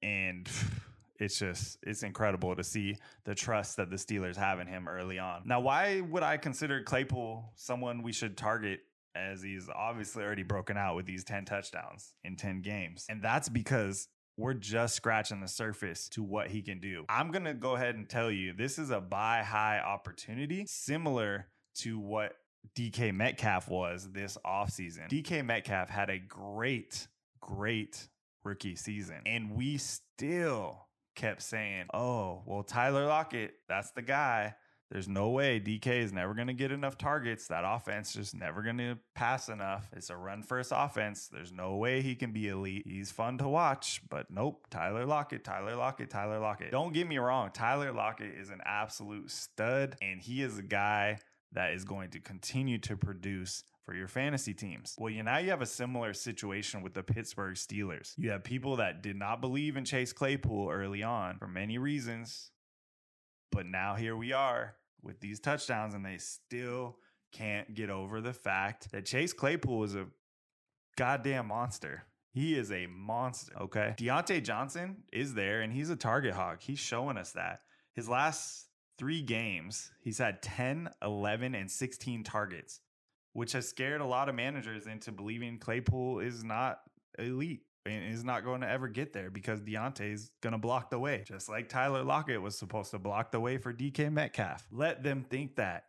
and 0.01 0.49
it's 1.19 1.39
just 1.39 1.77
it's 1.83 2.03
incredible 2.03 2.55
to 2.55 2.63
see 2.63 2.97
the 3.23 3.35
trust 3.35 3.77
that 3.77 3.89
the 3.89 3.95
Steelers 3.95 4.35
have 4.35 4.59
in 4.59 4.67
him 4.67 4.87
early 4.87 5.19
on. 5.19 5.43
Now, 5.45 5.59
why 5.59 6.01
would 6.01 6.23
I 6.23 6.37
consider 6.37 6.83
Claypool 6.83 7.53
someone 7.55 8.03
we 8.03 8.11
should 8.11 8.37
target 8.37 8.81
as 9.15 9.41
he's 9.41 9.69
obviously 9.73 10.23
already 10.23 10.43
broken 10.43 10.77
out 10.77 10.95
with 10.95 11.05
these 11.05 11.23
10 11.23 11.45
touchdowns 11.45 12.13
in 12.23 12.35
10 12.35 12.61
games? 12.61 13.05
And 13.09 13.21
that's 13.21 13.49
because 13.49 14.09
we're 14.37 14.53
just 14.53 14.95
scratching 14.95 15.39
the 15.39 15.47
surface 15.47 16.09
to 16.09 16.21
what 16.23 16.49
he 16.49 16.61
can 16.61 16.79
do. 16.79 17.05
I'm 17.07 17.31
going 17.31 17.45
to 17.45 17.53
go 17.53 17.75
ahead 17.75 17.95
and 17.95 18.09
tell 18.09 18.29
you 18.29 18.53
this 18.53 18.77
is 18.77 18.89
a 18.91 18.99
buy 18.99 19.43
high 19.43 19.79
opportunity 19.79 20.65
similar 20.67 21.47
to 21.75 21.99
what 21.99 22.33
DK 22.75 23.13
Metcalf 23.13 23.69
was 23.69 24.11
this 24.11 24.37
offseason. 24.45 25.09
DK 25.09 25.45
Metcalf 25.45 25.89
had 25.89 26.09
a 26.09 26.19
great, 26.19 27.07
great 27.39 28.09
rookie 28.43 28.75
season, 28.75 29.21
and 29.25 29.51
we 29.51 29.77
still 29.77 30.84
kept 31.15 31.41
saying, 31.41 31.85
oh, 31.93 32.43
well, 32.45 32.63
Tyler 32.63 33.05
Lockett, 33.05 33.55
that's 33.67 33.91
the 33.91 34.01
guy. 34.01 34.55
There's 34.91 35.07
no 35.07 35.29
way 35.29 35.59
DK 35.59 35.87
is 35.87 36.13
never 36.13 36.35
going 36.35 36.47
to 36.47 36.53
get 36.53 36.71
enough 36.71 36.97
targets. 36.97 37.47
That 37.47 37.63
offense 37.65 38.13
just 38.13 38.35
never 38.35 38.61
going 38.61 38.77
to 38.77 38.97
pass 39.15 39.49
enough. 39.49 39.89
It's 39.95 40.11
a 40.11 40.15
run 40.15 40.43
first 40.43 40.71
offense. 40.75 41.27
There's 41.27 41.51
no 41.51 41.77
way 41.77 42.01
he 42.01 42.13
can 42.13 42.31
be 42.31 42.49
elite. 42.49 42.85
He's 42.85 43.11
fun 43.11 43.39
to 43.39 43.47
watch, 43.47 44.01
but 44.09 44.29
nope. 44.29 44.67
Tyler 44.69 45.05
Lockett, 45.05 45.43
Tyler 45.43 45.75
Lockett, 45.75 46.11
Tyler 46.11 46.39
Lockett. 46.39 46.71
Don't 46.71 46.93
get 46.93 47.07
me 47.07 47.17
wrong. 47.17 47.49
Tyler 47.51 47.91
Lockett 47.91 48.35
is 48.35 48.51
an 48.51 48.61
absolute 48.63 49.31
stud, 49.31 49.95
and 50.03 50.21
he 50.21 50.43
is 50.43 50.59
a 50.59 50.63
guy 50.63 51.17
that 51.53 51.73
is 51.73 51.83
going 51.83 52.11
to 52.11 52.19
continue 52.19 52.77
to 52.79 52.95
produce 52.95 53.63
for 53.85 53.93
your 53.93 54.07
fantasy 54.07 54.53
teams. 54.53 54.95
Well, 54.97 55.11
you 55.11 55.23
now 55.23 55.37
you 55.37 55.51
have 55.51 55.61
a 55.61 55.67
similar 55.67 56.13
situation 56.13 56.81
with 56.81 56.93
the 56.93 57.03
Pittsburgh 57.03 57.55
Steelers. 57.55 58.13
You 58.17 58.31
have 58.31 58.43
people 58.43 58.77
that 58.77 59.03
did 59.03 59.15
not 59.15 59.41
believe 59.41 59.77
in 59.77 59.85
Chase 59.85 60.13
Claypool 60.13 60.69
early 60.71 61.03
on 61.03 61.37
for 61.37 61.47
many 61.47 61.77
reasons, 61.77 62.51
but 63.51 63.65
now 63.65 63.95
here 63.95 64.15
we 64.15 64.33
are 64.33 64.75
with 65.03 65.19
these 65.19 65.39
touchdowns, 65.39 65.93
and 65.93 66.03
they 66.03 66.17
still 66.17 66.97
can't 67.31 67.73
get 67.75 67.89
over 67.89 68.21
the 68.21 68.33
fact 68.33 68.91
that 68.91 69.05
Chase 69.05 69.33
Claypool 69.33 69.83
is 69.83 69.95
a 69.95 70.07
goddamn 70.97 71.47
monster. 71.47 72.03
He 72.31 72.57
is 72.57 72.71
a 72.71 72.87
monster. 72.87 73.53
Okay. 73.61 73.95
Diontae 73.97 74.43
Johnson 74.43 75.03
is 75.11 75.33
there 75.33 75.61
and 75.61 75.71
he's 75.71 75.89
a 75.89 75.95
target 75.95 76.33
hog. 76.33 76.57
He's 76.61 76.79
showing 76.79 77.17
us 77.17 77.31
that. 77.31 77.61
His 77.93 78.09
last 78.09 78.67
three 78.97 79.21
games, 79.21 79.91
he's 80.01 80.17
had 80.17 80.41
10, 80.41 80.89
11, 81.01 81.55
and 81.55 81.69
16 81.69 82.23
targets, 82.23 82.81
which 83.35 83.51
has 83.51 83.67
scared 83.67 83.99
a 83.99 84.05
lot 84.05 84.29
of 84.29 84.35
managers 84.35 84.87
into 84.87 85.11
believing 85.11 85.59
Claypool 85.59 86.19
is 86.19 86.41
not 86.41 86.79
elite 87.19 87.63
and 87.85 88.13
is 88.13 88.23
not 88.23 88.45
going 88.45 88.61
to 88.61 88.69
ever 88.69 88.87
get 88.87 89.11
there 89.11 89.29
because 89.29 89.59
Diontae's 89.59 90.31
going 90.41 90.53
to 90.53 90.57
block 90.57 90.89
the 90.89 90.97
way, 90.97 91.21
just 91.27 91.49
like 91.49 91.67
Tyler 91.67 92.01
Lockett 92.01 92.41
was 92.41 92.57
supposed 92.57 92.91
to 92.91 92.97
block 92.97 93.31
the 93.31 93.41
way 93.41 93.57
for 93.57 93.73
DK 93.73 94.09
Metcalf. 94.09 94.65
Let 94.71 95.03
them 95.03 95.25
think 95.29 95.57
that. 95.57 95.83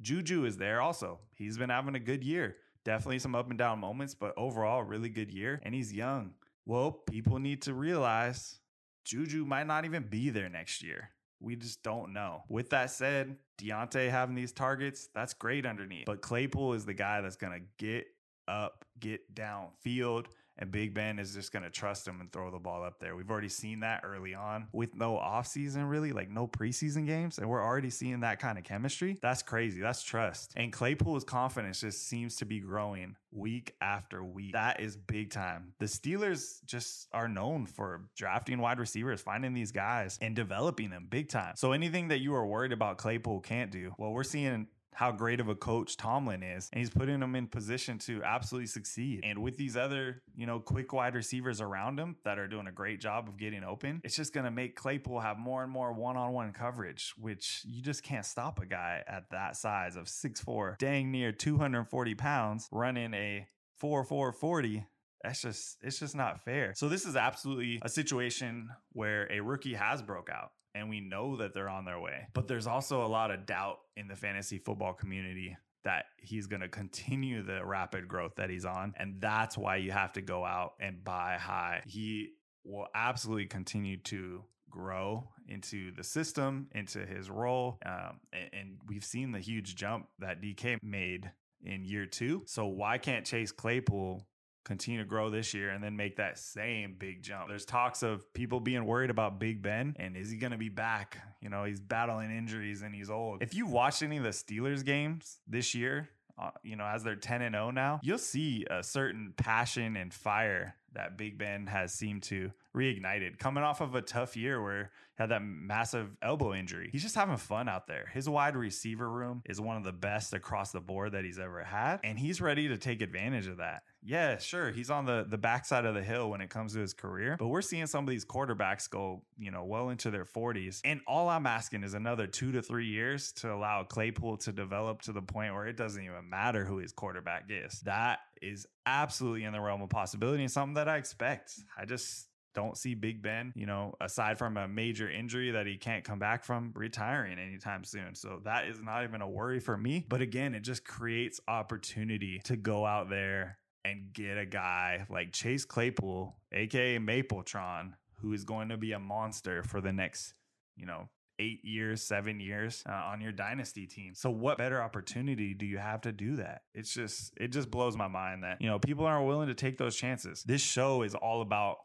Juju 0.00 0.44
is 0.44 0.56
there 0.56 0.80
also. 0.80 1.20
He's 1.36 1.56
been 1.56 1.70
having 1.70 1.94
a 1.94 2.00
good 2.00 2.24
year. 2.24 2.56
Definitely 2.84 3.20
some 3.20 3.36
up 3.36 3.50
and 3.50 3.58
down 3.58 3.78
moments, 3.78 4.16
but 4.16 4.34
overall, 4.36 4.82
really 4.82 5.10
good 5.10 5.30
year. 5.30 5.60
And 5.62 5.72
he's 5.72 5.92
young. 5.92 6.32
Well, 6.66 6.90
people 6.90 7.38
need 7.38 7.62
to 7.62 7.72
realize 7.72 8.58
Juju 9.04 9.44
might 9.44 9.68
not 9.68 9.84
even 9.84 10.02
be 10.02 10.30
there 10.30 10.48
next 10.48 10.82
year. 10.82 11.10
We 11.40 11.56
just 11.56 11.82
don't 11.82 12.12
know. 12.12 12.44
With 12.48 12.70
that 12.70 12.90
said, 12.90 13.36
Diontae 13.58 14.10
having 14.10 14.34
these 14.34 14.52
targets, 14.52 15.08
that's 15.14 15.32
great 15.34 15.64
underneath. 15.64 16.06
But 16.06 16.20
Claypool 16.20 16.74
is 16.74 16.84
the 16.84 16.94
guy 16.94 17.20
that's 17.20 17.36
going 17.36 17.58
to 17.58 17.66
get 17.78 18.06
up, 18.46 18.84
get 18.98 19.34
downfield, 19.34 20.26
and 20.60 20.70
Big 20.70 20.94
Ben 20.94 21.18
is 21.18 21.34
just 21.34 21.52
going 21.52 21.62
to 21.62 21.70
trust 21.70 22.06
him 22.06 22.20
and 22.20 22.30
throw 22.30 22.50
the 22.50 22.58
ball 22.58 22.84
up 22.84 23.00
there. 23.00 23.16
We've 23.16 23.30
already 23.30 23.48
seen 23.48 23.80
that 23.80 24.02
early 24.04 24.34
on 24.34 24.68
with 24.72 24.94
no 24.94 25.14
offseason, 25.14 25.88
really, 25.88 26.12
like 26.12 26.30
no 26.30 26.46
preseason 26.46 27.06
games. 27.06 27.38
And 27.38 27.48
we're 27.48 27.64
already 27.64 27.90
seeing 27.90 28.20
that 28.20 28.38
kind 28.38 28.58
of 28.58 28.64
chemistry. 28.64 29.18
That's 29.22 29.42
crazy. 29.42 29.80
That's 29.80 30.02
trust. 30.02 30.52
And 30.56 30.72
Claypool's 30.72 31.24
confidence 31.24 31.80
just 31.80 32.06
seems 32.06 32.36
to 32.36 32.44
be 32.44 32.60
growing 32.60 33.16
week 33.32 33.74
after 33.80 34.22
week. 34.22 34.52
That 34.52 34.80
is 34.80 34.96
big 34.96 35.30
time. 35.30 35.72
The 35.78 35.86
Steelers 35.86 36.64
just 36.64 37.08
are 37.12 37.28
known 37.28 37.66
for 37.66 38.02
drafting 38.16 38.58
wide 38.58 38.78
receivers, 38.78 39.20
finding 39.22 39.54
these 39.54 39.72
guys 39.72 40.18
and 40.20 40.36
developing 40.36 40.90
them 40.90 41.06
big 41.08 41.28
time. 41.28 41.54
So 41.56 41.72
anything 41.72 42.08
that 42.08 42.18
you 42.18 42.34
are 42.34 42.46
worried 42.46 42.72
about 42.72 42.98
Claypool 42.98 43.40
can't 43.40 43.70
do, 43.70 43.94
well, 43.98 44.12
we're 44.12 44.24
seeing 44.24 44.66
how 45.00 45.10
great 45.10 45.40
of 45.40 45.48
a 45.48 45.54
coach 45.54 45.96
Tomlin 45.96 46.42
is. 46.42 46.68
And 46.74 46.78
he's 46.78 46.90
putting 46.90 47.20
them 47.20 47.34
in 47.34 47.46
position 47.46 47.96
to 48.00 48.22
absolutely 48.22 48.66
succeed. 48.66 49.20
And 49.24 49.42
with 49.42 49.56
these 49.56 49.74
other, 49.74 50.20
you 50.36 50.44
know, 50.44 50.60
quick 50.60 50.92
wide 50.92 51.14
receivers 51.14 51.62
around 51.62 51.98
him 51.98 52.16
that 52.24 52.38
are 52.38 52.46
doing 52.46 52.66
a 52.66 52.72
great 52.72 53.00
job 53.00 53.26
of 53.26 53.38
getting 53.38 53.64
open, 53.64 54.02
it's 54.04 54.14
just 54.14 54.34
going 54.34 54.44
to 54.44 54.50
make 54.50 54.76
Claypool 54.76 55.20
have 55.20 55.38
more 55.38 55.62
and 55.62 55.72
more 55.72 55.94
one 55.94 56.18
on 56.18 56.34
one 56.34 56.52
coverage, 56.52 57.14
which 57.16 57.62
you 57.66 57.80
just 57.80 58.02
can't 58.02 58.26
stop 58.26 58.60
a 58.60 58.66
guy 58.66 59.02
at 59.08 59.30
that 59.30 59.56
size 59.56 59.96
of 59.96 60.04
6'4, 60.04 60.76
dang 60.76 61.10
near 61.10 61.32
240 61.32 62.14
pounds, 62.16 62.68
running 62.70 63.14
a 63.14 63.46
4 63.78 64.04
4 64.04 64.32
40 64.32 64.84
that's 65.22 65.42
just 65.42 65.78
it's 65.82 65.98
just 65.98 66.16
not 66.16 66.44
fair. 66.44 66.72
So 66.74 66.88
this 66.88 67.04
is 67.04 67.16
absolutely 67.16 67.80
a 67.82 67.88
situation 67.88 68.70
where 68.92 69.30
a 69.30 69.40
rookie 69.40 69.74
has 69.74 70.02
broke 70.02 70.30
out 70.30 70.52
and 70.74 70.88
we 70.88 71.00
know 71.00 71.36
that 71.36 71.54
they're 71.54 71.68
on 71.68 71.84
their 71.84 72.00
way. 72.00 72.26
But 72.32 72.48
there's 72.48 72.66
also 72.66 73.04
a 73.04 73.08
lot 73.08 73.30
of 73.30 73.46
doubt 73.46 73.78
in 73.96 74.08
the 74.08 74.16
fantasy 74.16 74.58
football 74.58 74.92
community 74.92 75.56
that 75.84 76.06
he's 76.18 76.46
going 76.46 76.60
to 76.60 76.68
continue 76.68 77.42
the 77.42 77.64
rapid 77.64 78.06
growth 78.06 78.32
that 78.36 78.50
he's 78.50 78.64
on. 78.64 78.94
And 78.98 79.20
that's 79.20 79.56
why 79.56 79.76
you 79.76 79.92
have 79.92 80.12
to 80.14 80.20
go 80.20 80.44
out 80.44 80.74
and 80.78 81.02
buy 81.02 81.38
high. 81.40 81.82
He 81.86 82.32
will 82.64 82.86
absolutely 82.94 83.46
continue 83.46 83.96
to 83.98 84.44
grow 84.68 85.28
into 85.48 85.92
the 85.92 86.04
system, 86.04 86.68
into 86.72 87.04
his 87.04 87.30
role. 87.30 87.78
Um, 87.84 88.20
and, 88.32 88.50
and 88.52 88.78
we've 88.86 89.04
seen 89.04 89.32
the 89.32 89.40
huge 89.40 89.74
jump 89.74 90.06
that 90.18 90.40
DK 90.40 90.78
made 90.82 91.30
in 91.64 91.84
year 91.84 92.06
two. 92.06 92.42
So 92.46 92.66
why 92.66 92.98
can't 92.98 93.26
Chase 93.26 93.52
Claypool 93.52 94.26
continue 94.70 95.00
to 95.00 95.04
grow 95.04 95.30
this 95.30 95.52
year 95.52 95.70
and 95.70 95.82
then 95.82 95.96
make 95.96 96.14
that 96.14 96.38
same 96.38 96.94
big 96.96 97.24
jump. 97.24 97.48
There's 97.48 97.64
talks 97.64 98.04
of 98.04 98.32
people 98.34 98.60
being 98.60 98.84
worried 98.84 99.10
about 99.10 99.40
Big 99.40 99.62
Ben 99.62 99.96
and 99.98 100.16
is 100.16 100.30
he 100.30 100.36
going 100.36 100.52
to 100.52 100.58
be 100.58 100.68
back? 100.68 101.18
You 101.40 101.48
know, 101.48 101.64
he's 101.64 101.80
battling 101.80 102.30
injuries 102.30 102.82
and 102.82 102.94
he's 102.94 103.10
old. 103.10 103.42
If 103.42 103.52
you 103.52 103.66
watch 103.66 104.00
any 104.00 104.18
of 104.18 104.22
the 104.22 104.28
Steelers 104.28 104.84
games 104.84 105.40
this 105.48 105.74
year, 105.74 106.08
uh, 106.38 106.50
you 106.62 106.76
know, 106.76 106.84
as 106.84 107.02
they're 107.02 107.16
10 107.16 107.42
and 107.42 107.54
0 107.56 107.72
now, 107.72 107.98
you'll 108.04 108.16
see 108.16 108.64
a 108.70 108.84
certain 108.84 109.34
passion 109.36 109.96
and 109.96 110.14
fire 110.14 110.76
that 110.92 111.18
Big 111.18 111.36
Ben 111.36 111.66
has 111.66 111.92
seemed 111.92 112.22
to 112.24 112.52
reignited 112.74 113.38
coming 113.38 113.64
off 113.64 113.80
of 113.80 113.94
a 113.94 114.02
tough 114.02 114.36
year 114.36 114.62
where 114.62 114.90
he 115.16 115.22
had 115.22 115.30
that 115.30 115.42
massive 115.42 116.16
elbow 116.22 116.54
injury. 116.54 116.90
He's 116.92 117.02
just 117.02 117.14
having 117.14 117.36
fun 117.36 117.68
out 117.68 117.86
there. 117.86 118.08
His 118.12 118.28
wide 118.28 118.56
receiver 118.56 119.08
room 119.08 119.42
is 119.44 119.60
one 119.60 119.76
of 119.76 119.84
the 119.84 119.92
best 119.92 120.32
across 120.32 120.70
the 120.70 120.80
board 120.80 121.12
that 121.12 121.24
he's 121.24 121.38
ever 121.38 121.64
had, 121.64 122.00
and 122.04 122.18
he's 122.18 122.40
ready 122.40 122.68
to 122.68 122.78
take 122.78 123.02
advantage 123.02 123.46
of 123.46 123.58
that. 123.58 123.82
Yeah, 124.02 124.38
sure. 124.38 124.70
He's 124.70 124.90
on 124.90 125.04
the 125.04 125.26
the 125.28 125.38
backside 125.38 125.84
of 125.84 125.94
the 125.94 126.02
hill 126.02 126.30
when 126.30 126.40
it 126.40 126.50
comes 126.50 126.74
to 126.74 126.80
his 126.80 126.94
career. 126.94 127.36
But 127.38 127.48
we're 127.48 127.62
seeing 127.62 127.86
some 127.86 128.04
of 128.04 128.10
these 128.10 128.24
quarterbacks 128.24 128.88
go, 128.88 129.22
you 129.38 129.50
know, 129.50 129.64
well 129.64 129.90
into 129.90 130.10
their 130.10 130.24
40s. 130.24 130.80
And 130.84 131.00
all 131.06 131.28
I'm 131.28 131.46
asking 131.46 131.82
is 131.84 131.94
another 131.94 132.26
two 132.26 132.52
to 132.52 132.62
three 132.62 132.86
years 132.86 133.32
to 133.32 133.52
allow 133.52 133.82
Claypool 133.84 134.38
to 134.38 134.52
develop 134.52 135.02
to 135.02 135.12
the 135.12 135.22
point 135.22 135.54
where 135.54 135.66
it 135.66 135.76
doesn't 135.76 136.02
even 136.02 136.28
matter 136.28 136.64
who 136.64 136.78
his 136.78 136.92
quarterback 136.92 137.44
is. 137.50 137.80
That 137.80 138.20
is 138.40 138.66
absolutely 138.86 139.44
in 139.44 139.52
the 139.52 139.60
realm 139.60 139.82
of 139.82 139.90
possibility 139.90 140.42
and 140.42 140.50
something 140.50 140.74
that 140.74 140.88
I 140.88 140.96
expect. 140.96 141.52
I 141.78 141.84
just 141.84 142.28
don't 142.54 142.76
see 142.76 142.94
Big 142.94 143.22
Ben, 143.22 143.52
you 143.54 143.66
know, 143.66 143.94
aside 144.00 144.38
from 144.38 144.56
a 144.56 144.66
major 144.66 145.08
injury 145.08 145.52
that 145.52 145.66
he 145.66 145.76
can't 145.76 146.04
come 146.04 146.18
back 146.18 146.44
from, 146.44 146.72
retiring 146.74 147.38
anytime 147.38 147.84
soon. 147.84 148.14
So 148.14 148.40
that 148.44 148.66
is 148.66 148.80
not 148.80 149.04
even 149.04 149.22
a 149.22 149.28
worry 149.28 149.60
for 149.60 149.76
me. 149.76 150.04
But 150.08 150.20
again, 150.20 150.54
it 150.54 150.62
just 150.62 150.84
creates 150.84 151.40
opportunity 151.46 152.40
to 152.44 152.56
go 152.56 152.84
out 152.84 153.08
there 153.08 153.58
and 153.84 154.12
get 154.12 154.36
a 154.36 154.46
guy 154.46 155.06
like 155.08 155.32
Chase 155.32 155.64
Claypool, 155.64 156.36
aka 156.52 156.98
Mapletron, 156.98 157.92
who 158.20 158.32
is 158.32 158.44
going 158.44 158.68
to 158.68 158.76
be 158.76 158.92
a 158.92 158.98
monster 158.98 159.62
for 159.62 159.80
the 159.80 159.92
next, 159.92 160.34
you 160.76 160.86
know, 160.86 161.08
eight 161.38 161.64
years, 161.64 162.02
seven 162.02 162.38
years 162.38 162.82
uh, 162.86 162.92
on 162.92 163.20
your 163.22 163.32
dynasty 163.32 163.86
team. 163.86 164.14
So 164.14 164.28
what 164.28 164.58
better 164.58 164.82
opportunity 164.82 165.54
do 165.54 165.64
you 165.64 165.78
have 165.78 166.02
to 166.02 166.12
do 166.12 166.36
that? 166.36 166.62
It's 166.74 166.92
just, 166.92 167.32
it 167.40 167.48
just 167.48 167.70
blows 167.70 167.96
my 167.96 168.08
mind 168.08 168.44
that, 168.44 168.60
you 168.60 168.68
know, 168.68 168.78
people 168.78 169.06
aren't 169.06 169.26
willing 169.26 169.48
to 169.48 169.54
take 169.54 169.78
those 169.78 169.96
chances. 169.96 170.42
This 170.42 170.60
show 170.60 171.02
is 171.02 171.14
all 171.14 171.40
about 171.40 171.78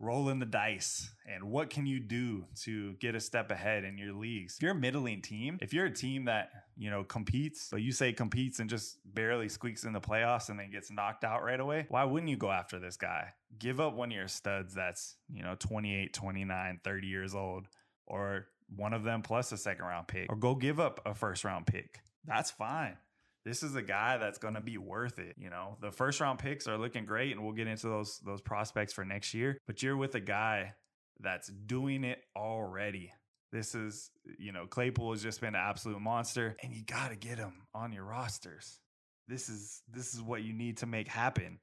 rolling 0.00 0.38
the 0.38 0.46
dice 0.46 1.10
and 1.26 1.44
what 1.44 1.68
can 1.68 1.86
you 1.86 2.00
do 2.00 2.44
to 2.62 2.94
get 2.94 3.14
a 3.14 3.20
step 3.20 3.50
ahead 3.50 3.84
in 3.84 3.98
your 3.98 4.14
leagues? 4.14 4.56
If 4.56 4.62
you're 4.62 4.72
a 4.72 4.74
middling 4.74 5.20
team 5.20 5.58
if 5.60 5.72
you're 5.72 5.86
a 5.86 5.92
team 5.92 6.24
that 6.24 6.50
you 6.76 6.90
know 6.90 7.04
competes 7.04 7.68
but 7.70 7.82
you 7.82 7.92
say 7.92 8.12
competes 8.12 8.58
and 8.58 8.68
just 8.68 8.98
barely 9.04 9.48
squeaks 9.48 9.84
in 9.84 9.92
the 9.92 10.00
playoffs 10.00 10.48
and 10.48 10.58
then 10.58 10.70
gets 10.70 10.90
knocked 10.90 11.22
out 11.22 11.44
right 11.44 11.60
away 11.60 11.86
why 11.90 12.04
wouldn't 12.04 12.30
you 12.30 12.36
go 12.36 12.50
after 12.50 12.78
this 12.78 12.96
guy? 12.96 13.28
Give 13.58 13.78
up 13.78 13.94
one 13.94 14.10
of 14.10 14.16
your 14.16 14.28
studs 14.28 14.74
that's 14.74 15.16
you 15.32 15.42
know 15.42 15.54
28 15.58 16.12
29 16.14 16.80
30 16.82 17.06
years 17.06 17.34
old 17.34 17.66
or 18.06 18.46
one 18.74 18.94
of 18.94 19.04
them 19.04 19.20
plus 19.22 19.52
a 19.52 19.56
second 19.58 19.84
round 19.84 20.08
pick 20.08 20.32
or 20.32 20.36
go 20.36 20.54
give 20.54 20.80
up 20.80 21.00
a 21.04 21.14
first 21.14 21.44
round 21.44 21.66
pick. 21.66 22.00
That's 22.24 22.50
fine 22.50 22.96
this 23.44 23.62
is 23.62 23.74
a 23.74 23.82
guy 23.82 24.18
that's 24.18 24.38
going 24.38 24.54
to 24.54 24.60
be 24.60 24.78
worth 24.78 25.18
it. 25.18 25.34
You 25.38 25.50
know, 25.50 25.76
the 25.80 25.90
first 25.90 26.20
round 26.20 26.38
picks 26.38 26.66
are 26.68 26.78
looking 26.78 27.06
great, 27.06 27.32
and 27.32 27.42
we'll 27.42 27.54
get 27.54 27.66
into 27.66 27.88
those 27.88 28.20
those 28.24 28.40
prospects 28.40 28.92
for 28.92 29.04
next 29.04 29.34
year. 29.34 29.58
But 29.66 29.82
you're 29.82 29.96
with 29.96 30.14
a 30.14 30.20
guy 30.20 30.74
that's 31.20 31.48
doing 31.48 32.04
it 32.04 32.22
already. 32.36 33.12
This 33.52 33.74
is, 33.74 34.10
you 34.38 34.52
know, 34.52 34.66
Claypool 34.66 35.12
has 35.12 35.22
just 35.22 35.40
been 35.40 35.54
an 35.54 35.60
absolute 35.60 36.00
monster, 36.00 36.56
and 36.62 36.72
you 36.72 36.84
got 36.84 37.10
to 37.10 37.16
get 37.16 37.38
him 37.38 37.66
on 37.74 37.92
your 37.92 38.04
rosters. 38.04 38.78
This 39.26 39.48
is 39.48 39.82
this 39.92 40.14
is 40.14 40.22
what 40.22 40.42
you 40.42 40.52
need 40.52 40.78
to 40.78 40.86
make 40.86 41.08
happen. 41.08 41.58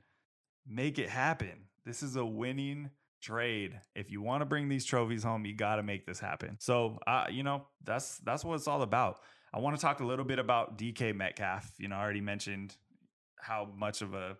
Make 0.67 1.00
it 1.00 1.10
happen. 1.10 1.67
This 1.86 2.03
is 2.03 2.17
a 2.17 2.25
winning 2.25 2.89
trade. 3.22 3.79
If 3.96 4.12
you 4.12 4.22
want 4.22 4.41
to 4.41 4.46
bring 4.46 4.69
these 4.69 4.86
trophies 4.86 5.24
home, 5.24 5.46
you 5.46 5.55
got 5.55 5.77
to 5.77 5.84
make 5.84 6.05
this 6.05 6.19
happen. 6.19 6.57
So, 6.60 7.00
uh, 7.07 7.25
you 7.29 7.43
know, 7.43 7.67
that's 7.84 8.17
that's 8.19 8.43
what 8.43 8.55
it's 8.55 8.67
all 8.67 8.81
about. 8.81 9.19
I 9.53 9.59
want 9.59 9.75
to 9.75 9.81
talk 9.81 9.99
a 9.99 10.05
little 10.05 10.25
bit 10.25 10.39
about 10.39 10.77
DK 10.77 11.15
Metcalf. 11.15 11.71
You 11.77 11.87
know, 11.87 11.95
I 11.95 12.01
already 12.01 12.21
mentioned 12.21 12.75
how 13.39 13.69
much 13.75 14.01
of 14.01 14.13
a 14.13 14.37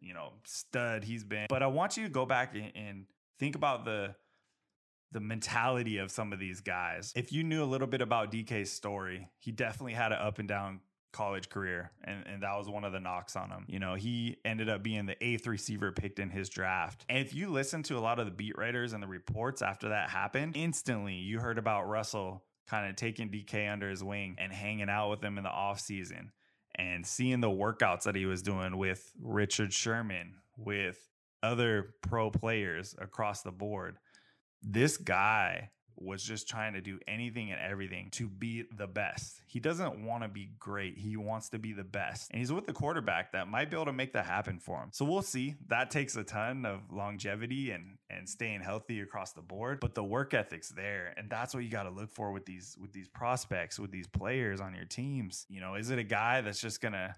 you 0.00 0.14
know 0.14 0.32
stud 0.44 1.04
he's 1.04 1.24
been, 1.24 1.46
but 1.48 1.62
I 1.62 1.66
want 1.66 1.96
you 1.96 2.04
to 2.04 2.10
go 2.10 2.26
back 2.26 2.54
and, 2.54 3.06
think 3.38 3.54
about 3.54 3.84
the 3.84 4.14
the 5.12 5.20
mentality 5.20 5.98
of 5.98 6.10
some 6.10 6.32
of 6.32 6.40
these 6.40 6.60
guys. 6.60 7.12
If 7.14 7.32
you 7.32 7.44
knew 7.44 7.62
a 7.62 7.66
little 7.66 7.86
bit 7.86 8.02
about 8.02 8.32
DK's 8.32 8.70
story, 8.70 9.28
he 9.38 9.52
definitely 9.52 9.94
had 9.94 10.10
an 10.12 10.18
up 10.18 10.40
and 10.40 10.48
down 10.48 10.80
college 11.12 11.48
career 11.48 11.90
and, 12.04 12.26
and 12.26 12.42
that 12.42 12.56
was 12.56 12.68
one 12.68 12.84
of 12.84 12.92
the 12.92 13.00
knocks 13.00 13.34
on 13.34 13.50
him 13.50 13.64
you 13.66 13.78
know 13.78 13.94
he 13.94 14.36
ended 14.44 14.68
up 14.68 14.82
being 14.82 15.06
the 15.06 15.16
eighth 15.24 15.46
receiver 15.46 15.90
picked 15.90 16.18
in 16.18 16.28
his 16.28 16.48
draft 16.48 17.04
and 17.08 17.18
if 17.18 17.34
you 17.34 17.48
listen 17.48 17.82
to 17.82 17.96
a 17.96 17.98
lot 17.98 18.18
of 18.18 18.26
the 18.26 18.30
beat 18.30 18.56
writers 18.58 18.92
and 18.92 19.02
the 19.02 19.06
reports 19.06 19.62
after 19.62 19.88
that 19.88 20.10
happened 20.10 20.54
instantly 20.54 21.14
you 21.14 21.38
heard 21.40 21.58
about 21.58 21.88
russell 21.88 22.44
kind 22.68 22.88
of 22.88 22.96
taking 22.96 23.30
DK 23.30 23.72
under 23.72 23.88
his 23.88 24.04
wing 24.04 24.36
and 24.38 24.52
hanging 24.52 24.90
out 24.90 25.10
with 25.10 25.22
him 25.22 25.38
in 25.38 25.44
the 25.44 25.50
off 25.50 25.80
season 25.80 26.32
and 26.74 27.06
seeing 27.06 27.40
the 27.40 27.48
workouts 27.48 28.02
that 28.02 28.14
he 28.14 28.26
was 28.26 28.42
doing 28.42 28.76
with 28.76 29.10
Richard 29.20 29.72
Sherman, 29.72 30.34
with 30.56 31.08
other 31.42 31.94
pro 32.02 32.30
players 32.30 32.94
across 32.98 33.42
the 33.42 33.50
board. 33.50 33.96
This 34.62 34.96
guy 34.96 35.70
was 36.00 36.22
just 36.22 36.48
trying 36.48 36.74
to 36.74 36.80
do 36.80 36.98
anything 37.08 37.50
and 37.50 37.60
everything 37.60 38.08
to 38.12 38.28
be 38.28 38.64
the 38.76 38.86
best. 38.86 39.42
He 39.46 39.60
doesn't 39.60 40.04
want 40.04 40.22
to 40.22 40.28
be 40.28 40.50
great. 40.58 40.96
He 40.96 41.16
wants 41.16 41.48
to 41.50 41.58
be 41.58 41.72
the 41.72 41.84
best. 41.84 42.30
And 42.30 42.38
he's 42.38 42.52
with 42.52 42.66
the 42.66 42.72
quarterback 42.72 43.32
that 43.32 43.48
might 43.48 43.70
be 43.70 43.76
able 43.76 43.86
to 43.86 43.92
make 43.92 44.12
that 44.12 44.26
happen 44.26 44.58
for 44.58 44.78
him. 44.78 44.90
So 44.92 45.04
we'll 45.04 45.22
see. 45.22 45.56
That 45.68 45.90
takes 45.90 46.16
a 46.16 46.24
ton 46.24 46.64
of 46.64 46.80
longevity 46.92 47.70
and 47.70 47.98
and 48.10 48.28
staying 48.28 48.60
healthy 48.60 49.00
across 49.00 49.32
the 49.32 49.42
board, 49.42 49.80
but 49.80 49.94
the 49.94 50.04
work 50.04 50.32
ethic's 50.32 50.70
there. 50.70 51.14
And 51.16 51.28
that's 51.28 51.54
what 51.54 51.64
you 51.64 51.70
got 51.70 51.82
to 51.82 51.90
look 51.90 52.10
for 52.10 52.32
with 52.32 52.46
these 52.46 52.76
with 52.80 52.92
these 52.92 53.08
prospects, 53.08 53.78
with 53.78 53.90
these 53.90 54.06
players 54.06 54.60
on 54.60 54.74
your 54.74 54.86
teams. 54.86 55.46
You 55.48 55.60
know, 55.60 55.74
is 55.74 55.90
it 55.90 55.98
a 55.98 56.04
guy 56.04 56.40
that's 56.40 56.60
just 56.60 56.80
going 56.80 56.94
to 56.94 57.14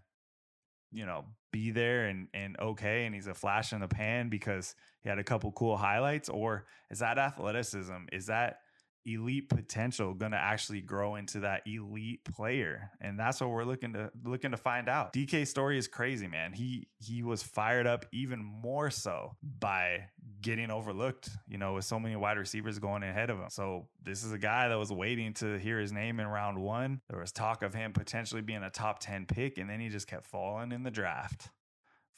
you 0.92 1.06
know, 1.06 1.24
be 1.52 1.70
there 1.70 2.06
and 2.06 2.28
and 2.34 2.58
okay 2.60 3.06
and 3.06 3.14
he's 3.14 3.26
a 3.26 3.34
flash 3.34 3.72
in 3.72 3.80
the 3.80 3.88
pan 3.88 4.28
because 4.28 4.74
he 5.02 5.08
had 5.08 5.18
a 5.18 5.24
couple 5.24 5.50
cool 5.52 5.76
highlights 5.76 6.28
or 6.28 6.66
is 6.90 7.00
that 7.00 7.18
athleticism? 7.18 8.06
Is 8.12 8.26
that 8.26 8.60
elite 9.06 9.48
potential 9.48 10.14
going 10.14 10.32
to 10.32 10.38
actually 10.38 10.80
grow 10.80 11.16
into 11.16 11.40
that 11.40 11.62
elite 11.66 12.24
player 12.24 12.90
and 13.00 13.18
that's 13.18 13.40
what 13.40 13.50
we're 13.50 13.64
looking 13.64 13.92
to 13.92 14.10
looking 14.24 14.50
to 14.50 14.56
find 14.56 14.88
out. 14.88 15.12
Dk 15.12 15.46
story 15.46 15.78
is 15.78 15.88
crazy 15.88 16.26
man. 16.26 16.52
He 16.52 16.88
he 16.98 17.22
was 17.22 17.42
fired 17.42 17.86
up 17.86 18.04
even 18.12 18.42
more 18.44 18.90
so 18.90 19.36
by 19.42 20.06
getting 20.40 20.70
overlooked 20.70 21.30
you 21.48 21.58
know 21.58 21.74
with 21.74 21.84
so 21.84 21.98
many 21.98 22.16
wide 22.16 22.38
receivers 22.38 22.78
going 22.78 23.02
ahead 23.02 23.30
of 23.30 23.38
him. 23.38 23.50
So 23.50 23.88
this 24.02 24.24
is 24.24 24.32
a 24.32 24.38
guy 24.38 24.68
that 24.68 24.78
was 24.78 24.92
waiting 24.92 25.34
to 25.34 25.58
hear 25.58 25.78
his 25.78 25.92
name 25.92 26.20
in 26.20 26.26
round 26.26 26.58
one. 26.58 27.00
There 27.08 27.20
was 27.20 27.32
talk 27.32 27.62
of 27.62 27.74
him 27.74 27.92
potentially 27.92 28.42
being 28.42 28.62
a 28.62 28.70
top 28.70 28.98
10 29.00 29.26
pick 29.26 29.58
and 29.58 29.68
then 29.68 29.80
he 29.80 29.88
just 29.88 30.06
kept 30.06 30.26
falling 30.26 30.72
in 30.72 30.82
the 30.82 30.90
draft 30.90 31.50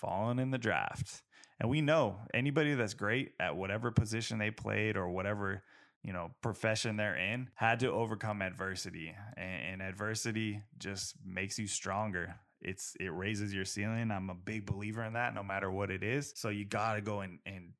falling 0.02 0.40
in 0.40 0.50
the 0.50 0.58
draft. 0.58 1.22
And 1.60 1.70
we 1.70 1.80
know 1.80 2.18
anybody 2.34 2.74
that's 2.74 2.94
great 2.94 3.32
at 3.38 3.56
whatever 3.56 3.92
position 3.92 4.38
they 4.38 4.50
played 4.50 4.96
or 4.96 5.08
whatever 5.08 5.62
you 6.02 6.12
know 6.12 6.30
profession 6.42 6.96
they're 6.96 7.16
in 7.16 7.48
had 7.54 7.80
to 7.80 7.90
overcome 7.90 8.42
adversity. 8.42 9.14
And, 9.36 9.80
and, 9.80 9.82
adversity 9.82 10.62
just 10.78 11.14
makes 11.24 11.58
you 11.58 11.66
stronger. 11.66 12.36
It's 12.60 12.96
it 13.00 13.12
raises 13.12 13.52
your 13.54 13.64
ceiling. 13.64 14.10
I'm 14.10 14.30
a 14.30 14.34
big 14.34 14.66
believer 14.66 15.02
in 15.04 15.14
that 15.14 15.34
no 15.34 15.42
matter 15.42 15.70
what 15.70 15.90
it 15.90 16.02
is. 16.02 16.32
So 16.36 16.48
you 16.48 16.64
gotta 16.64 17.00
go 17.00 17.20
and, 17.20 17.38
and 17.46 17.72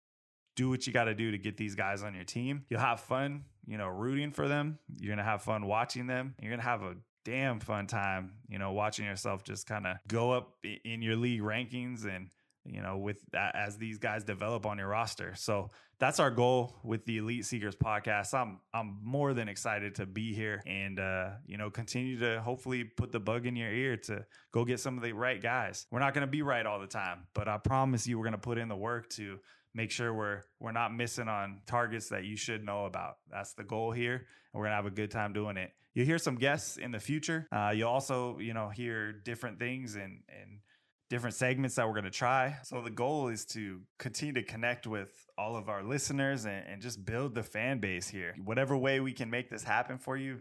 do 0.56 0.68
what 0.68 0.87
you 0.87 0.92
got 0.92 1.04
to 1.04 1.14
do 1.14 1.30
to 1.30 1.38
get 1.38 1.56
these 1.56 1.74
guys 1.74 2.02
on 2.02 2.14
your 2.14 2.24
team. 2.24 2.64
You'll 2.68 2.80
have 2.80 3.00
fun 3.00 3.44
you 3.66 3.78
know 3.78 3.88
rooting 3.88 4.32
for 4.32 4.48
them. 4.48 4.78
You're 4.98 5.14
gonna 5.14 5.28
have 5.28 5.42
fun 5.42 5.66
watching 5.66 6.06
them. 6.06 6.35
You're 6.40 6.50
gonna 6.50 6.62
have 6.62 6.82
a 6.82 6.96
damn 7.24 7.61
fun 7.61 7.87
time 7.87 8.32
you 8.48 8.58
know 8.58 8.72
watching 8.72 9.06
yourself 9.06 9.44
just 9.44 9.66
kind 9.66 9.87
of 9.87 9.96
go 10.08 10.32
up 10.32 10.56
in 10.85 11.02
your 11.02 11.14
league 11.14 11.40
rankings 11.40 12.04
and 12.04 12.28
you 12.64 12.83
know, 12.83 12.98
with 12.98 13.18
as 13.35 13.77
these 13.77 13.98
guys 13.98 14.25
develop 14.25 14.66
on 14.66 14.79
your 14.79 14.88
roster. 14.88 15.35
So 15.37 15.70
that's 15.98 16.20
our 16.20 16.31
goal 16.31 16.77
with 16.83 17.05
the 17.05 17.18
Elite 17.18 17.44
Seekers 17.44 17.77
podcast. 17.77 18.35
I'm 18.35 18.61
I'm 18.72 18.98
more 19.03 19.35
than 19.35 19.48
excited 19.48 19.96
to 19.96 20.07
be 20.07 20.35
here 20.35 20.62
and 20.66 20.98
uh, 20.98 21.31
you 21.46 21.59
know, 21.59 21.70
continue 21.70 22.18
to 22.20 22.40
hopefully 22.40 22.85
put 22.85 23.12
the 23.12 23.20
bug 23.20 23.46
in 23.46 23.57
your 23.57 23.72
ear 23.72 23.96
to 23.96 24.25
go 24.53 24.64
get 24.64 24.81
some 24.81 24.96
of 24.96 25.03
the 25.03 25.12
right 25.12 25.42
guys. 25.42 25.87
We're 25.90 26.01
not 26.01 26.14
going 26.14 26.27
to 26.27 26.31
be 26.31 26.42
right 26.42 26.64
all 26.64 26.81
the 26.81 26.87
time, 26.87 27.27
but 27.35 27.48
I 27.48 27.59
promise 27.59 28.07
you 28.07 28.18
we're 28.18 28.25
going 28.25 28.33
to 28.33 28.38
put 28.38 28.59
in 28.59 28.68
the 28.68 28.77
work 28.77 29.09
to 29.11 29.38
make 29.75 29.90
sure 29.90 30.12
we're 30.12 30.42
we're 30.61 30.72
not 30.72 30.94
missing 30.94 31.29
on 31.29 31.61
targets 31.66 32.09
that 32.09 32.25
you 32.25 32.37
should 32.37 32.64
know 32.64 32.85
about. 32.85 33.16
That's 33.31 33.55
the 33.55 33.64
goal 33.64 33.92
here, 33.92 34.14
and 34.14 34.25
we're 34.55 34.64
gonna 34.64 34.77
have 34.77 34.87
a 34.87 34.90
good 34.90 35.11
time 35.11 35.33
doing 35.33 35.57
it. 35.57 35.72
You'll 35.94 36.07
hear 36.07 36.18
some 36.18 36.37
guests 36.37 36.77
in 36.79 36.90
the 36.90 37.01
future. 37.01 37.48
Uh, 37.53 37.72
you'll 37.75 37.90
also, 37.90 38.38
you 38.38 38.55
know, 38.55 38.68
hear 38.68 39.12
different 39.12 39.59
things 39.59 39.94
and 39.94 40.22
and 40.29 40.61
different 41.12 41.37
segments 41.37 41.75
that 41.75 41.87
we're 41.87 41.92
going 41.92 42.05
to 42.05 42.11
try. 42.11 42.57
So 42.64 42.81
the 42.81 42.88
goal 42.88 43.29
is 43.29 43.44
to 43.48 43.83
continue 43.98 44.33
to 44.33 44.42
connect 44.42 44.87
with 44.87 45.11
all 45.37 45.57
of 45.57 45.68
our 45.68 45.83
listeners 45.83 46.46
and, 46.46 46.64
and 46.66 46.81
just 46.81 47.05
build 47.05 47.35
the 47.35 47.42
fan 47.42 47.81
base 47.81 48.09
here. 48.09 48.35
Whatever 48.42 48.79
way 48.79 48.98
we 48.98 49.12
can 49.12 49.29
make 49.29 49.51
this 49.51 49.62
happen 49.62 49.98
for 49.98 50.16
you, 50.16 50.40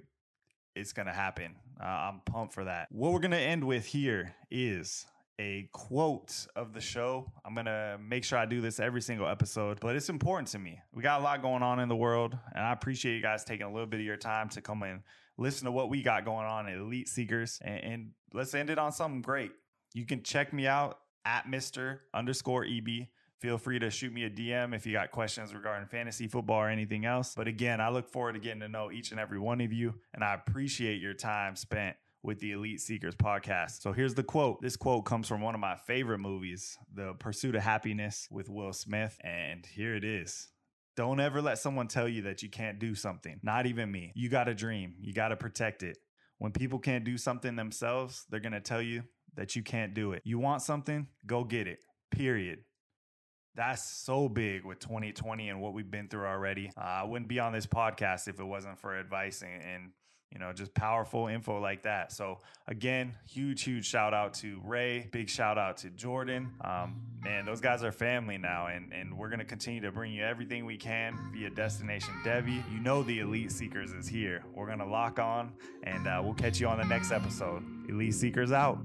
it's 0.73 0.93
going 0.93 1.07
to 1.07 1.11
happen. 1.11 1.55
Uh, 1.77 1.85
I'm 1.85 2.21
pumped 2.25 2.53
for 2.53 2.63
that. 2.63 2.87
What 2.89 3.11
we're 3.11 3.19
going 3.19 3.31
to 3.31 3.37
end 3.37 3.65
with 3.65 3.85
here 3.85 4.33
is 4.49 5.05
a 5.41 5.67
quote 5.73 6.47
of 6.55 6.71
the 6.71 6.79
show. 6.79 7.29
I'm 7.43 7.53
going 7.53 7.65
to 7.65 7.97
make 8.01 8.23
sure 8.23 8.39
I 8.39 8.45
do 8.45 8.61
this 8.61 8.79
every 8.79 9.01
single 9.01 9.27
episode, 9.27 9.81
but 9.81 9.97
it's 9.97 10.07
important 10.07 10.47
to 10.49 10.59
me. 10.59 10.79
We 10.93 11.03
got 11.03 11.19
a 11.19 11.23
lot 11.25 11.41
going 11.41 11.63
on 11.63 11.81
in 11.81 11.89
the 11.89 11.97
world, 11.97 12.37
and 12.55 12.63
I 12.63 12.71
appreciate 12.71 13.15
you 13.15 13.21
guys 13.21 13.43
taking 13.43 13.65
a 13.65 13.69
little 13.73 13.87
bit 13.87 13.99
of 13.99 14.05
your 14.05 14.15
time 14.15 14.47
to 14.49 14.61
come 14.61 14.83
and 14.83 15.01
listen 15.37 15.65
to 15.65 15.71
what 15.73 15.89
we 15.89 16.01
got 16.01 16.23
going 16.23 16.45
on 16.45 16.69
at 16.69 16.77
Elite 16.77 17.09
Seekers. 17.09 17.59
And, 17.61 17.83
and 17.83 18.09
let's 18.33 18.53
end 18.53 18.69
it 18.69 18.79
on 18.79 18.93
something 18.93 19.21
great. 19.21 19.51
You 19.93 20.05
can 20.05 20.23
check 20.23 20.53
me 20.53 20.67
out 20.67 20.99
at 21.25 21.47
Mr. 21.47 21.99
underscore 22.13 22.65
EB. 22.65 23.07
Feel 23.39 23.57
free 23.57 23.79
to 23.79 23.89
shoot 23.89 24.13
me 24.13 24.23
a 24.23 24.29
DM 24.29 24.75
if 24.75 24.85
you 24.85 24.93
got 24.93 25.11
questions 25.11 25.53
regarding 25.53 25.87
fantasy 25.87 26.27
football 26.27 26.57
or 26.57 26.69
anything 26.69 27.05
else. 27.05 27.33
But 27.35 27.47
again, 27.47 27.81
I 27.81 27.89
look 27.89 28.07
forward 28.07 28.33
to 28.33 28.39
getting 28.39 28.61
to 28.61 28.69
know 28.69 28.91
each 28.91 29.11
and 29.11 29.19
every 29.19 29.39
one 29.39 29.61
of 29.61 29.73
you, 29.73 29.95
and 30.13 30.23
I 30.23 30.35
appreciate 30.35 31.01
your 31.01 31.15
time 31.15 31.55
spent 31.55 31.95
with 32.23 32.39
the 32.39 32.51
Elite 32.51 32.79
Seekers 32.79 33.15
podcast. 33.15 33.81
So 33.81 33.93
here's 33.93 34.13
the 34.13 34.23
quote. 34.23 34.61
This 34.61 34.77
quote 34.77 35.05
comes 35.05 35.27
from 35.27 35.41
one 35.41 35.55
of 35.55 35.61
my 35.61 35.75
favorite 35.75 36.19
movies, 36.19 36.77
The 36.93 37.13
Pursuit 37.13 37.55
of 37.55 37.63
Happiness 37.63 38.27
with 38.29 38.47
Will 38.47 38.73
Smith. 38.73 39.17
And 39.21 39.65
here 39.65 39.95
it 39.95 40.03
is. 40.03 40.49
Don't 40.95 41.19
ever 41.19 41.41
let 41.41 41.57
someone 41.57 41.87
tell 41.87 42.07
you 42.07 42.21
that 42.23 42.43
you 42.43 42.49
can't 42.49 42.77
do 42.77 42.93
something. 42.93 43.39
Not 43.41 43.65
even 43.65 43.91
me. 43.91 44.11
You 44.13 44.29
got 44.29 44.49
a 44.49 44.53
dream. 44.53 44.95
You 44.99 45.13
got 45.13 45.29
to 45.29 45.35
protect 45.35 45.83
it. 45.83 45.97
When 46.37 46.51
people 46.51 46.79
can't 46.79 47.03
do 47.03 47.17
something 47.17 47.55
themselves, 47.55 48.25
they're 48.29 48.39
going 48.39 48.53
to 48.53 48.59
tell 48.59 48.81
you 48.81 49.03
that 49.35 49.55
you 49.55 49.63
can't 49.63 49.93
do 49.93 50.13
it. 50.13 50.21
You 50.25 50.39
want 50.39 50.61
something? 50.61 51.07
Go 51.25 51.43
get 51.43 51.67
it. 51.67 51.79
Period. 52.11 52.59
That's 53.55 53.83
so 53.83 54.29
big 54.29 54.63
with 54.63 54.79
2020 54.79 55.49
and 55.49 55.61
what 55.61 55.73
we've 55.73 55.89
been 55.89 56.07
through 56.07 56.25
already. 56.25 56.71
Uh, 56.77 56.81
I 56.81 57.03
wouldn't 57.03 57.27
be 57.27 57.39
on 57.39 57.51
this 57.51 57.65
podcast 57.65 58.27
if 58.27 58.39
it 58.39 58.45
wasn't 58.45 58.79
for 58.79 58.97
advice 58.97 59.41
and, 59.41 59.61
and 59.61 59.91
you 60.31 60.39
know, 60.39 60.53
just 60.53 60.73
powerful 60.73 61.27
info 61.27 61.59
like 61.59 61.83
that. 61.83 62.13
So 62.13 62.39
again, 62.67 63.13
huge, 63.27 63.63
huge 63.63 63.85
shout 63.85 64.13
out 64.13 64.33
to 64.35 64.61
Ray. 64.63 65.09
Big 65.11 65.29
shout 65.29 65.57
out 65.57 65.77
to 65.77 65.89
Jordan. 65.89 66.51
Um, 66.63 67.01
man, 67.21 67.45
those 67.45 67.59
guys 67.59 67.83
are 67.83 67.91
family 67.91 68.37
now, 68.37 68.67
and 68.67 68.93
and 68.93 69.17
we're 69.17 69.29
gonna 69.29 69.43
continue 69.43 69.81
to 69.81 69.91
bring 69.91 70.13
you 70.13 70.23
everything 70.23 70.65
we 70.65 70.77
can 70.77 71.17
via 71.33 71.49
Destination 71.49 72.13
Devy. 72.23 72.63
You 72.71 72.79
know, 72.79 73.03
the 73.03 73.19
Elite 73.19 73.51
Seekers 73.51 73.91
is 73.91 74.07
here. 74.07 74.43
We're 74.55 74.67
gonna 74.67 74.89
lock 74.89 75.19
on, 75.19 75.51
and 75.83 76.07
uh, 76.07 76.21
we'll 76.23 76.33
catch 76.33 76.61
you 76.61 76.67
on 76.67 76.77
the 76.77 76.85
next 76.85 77.11
episode. 77.11 77.63
Elite 77.89 78.13
Seekers 78.13 78.53
out. 78.53 78.79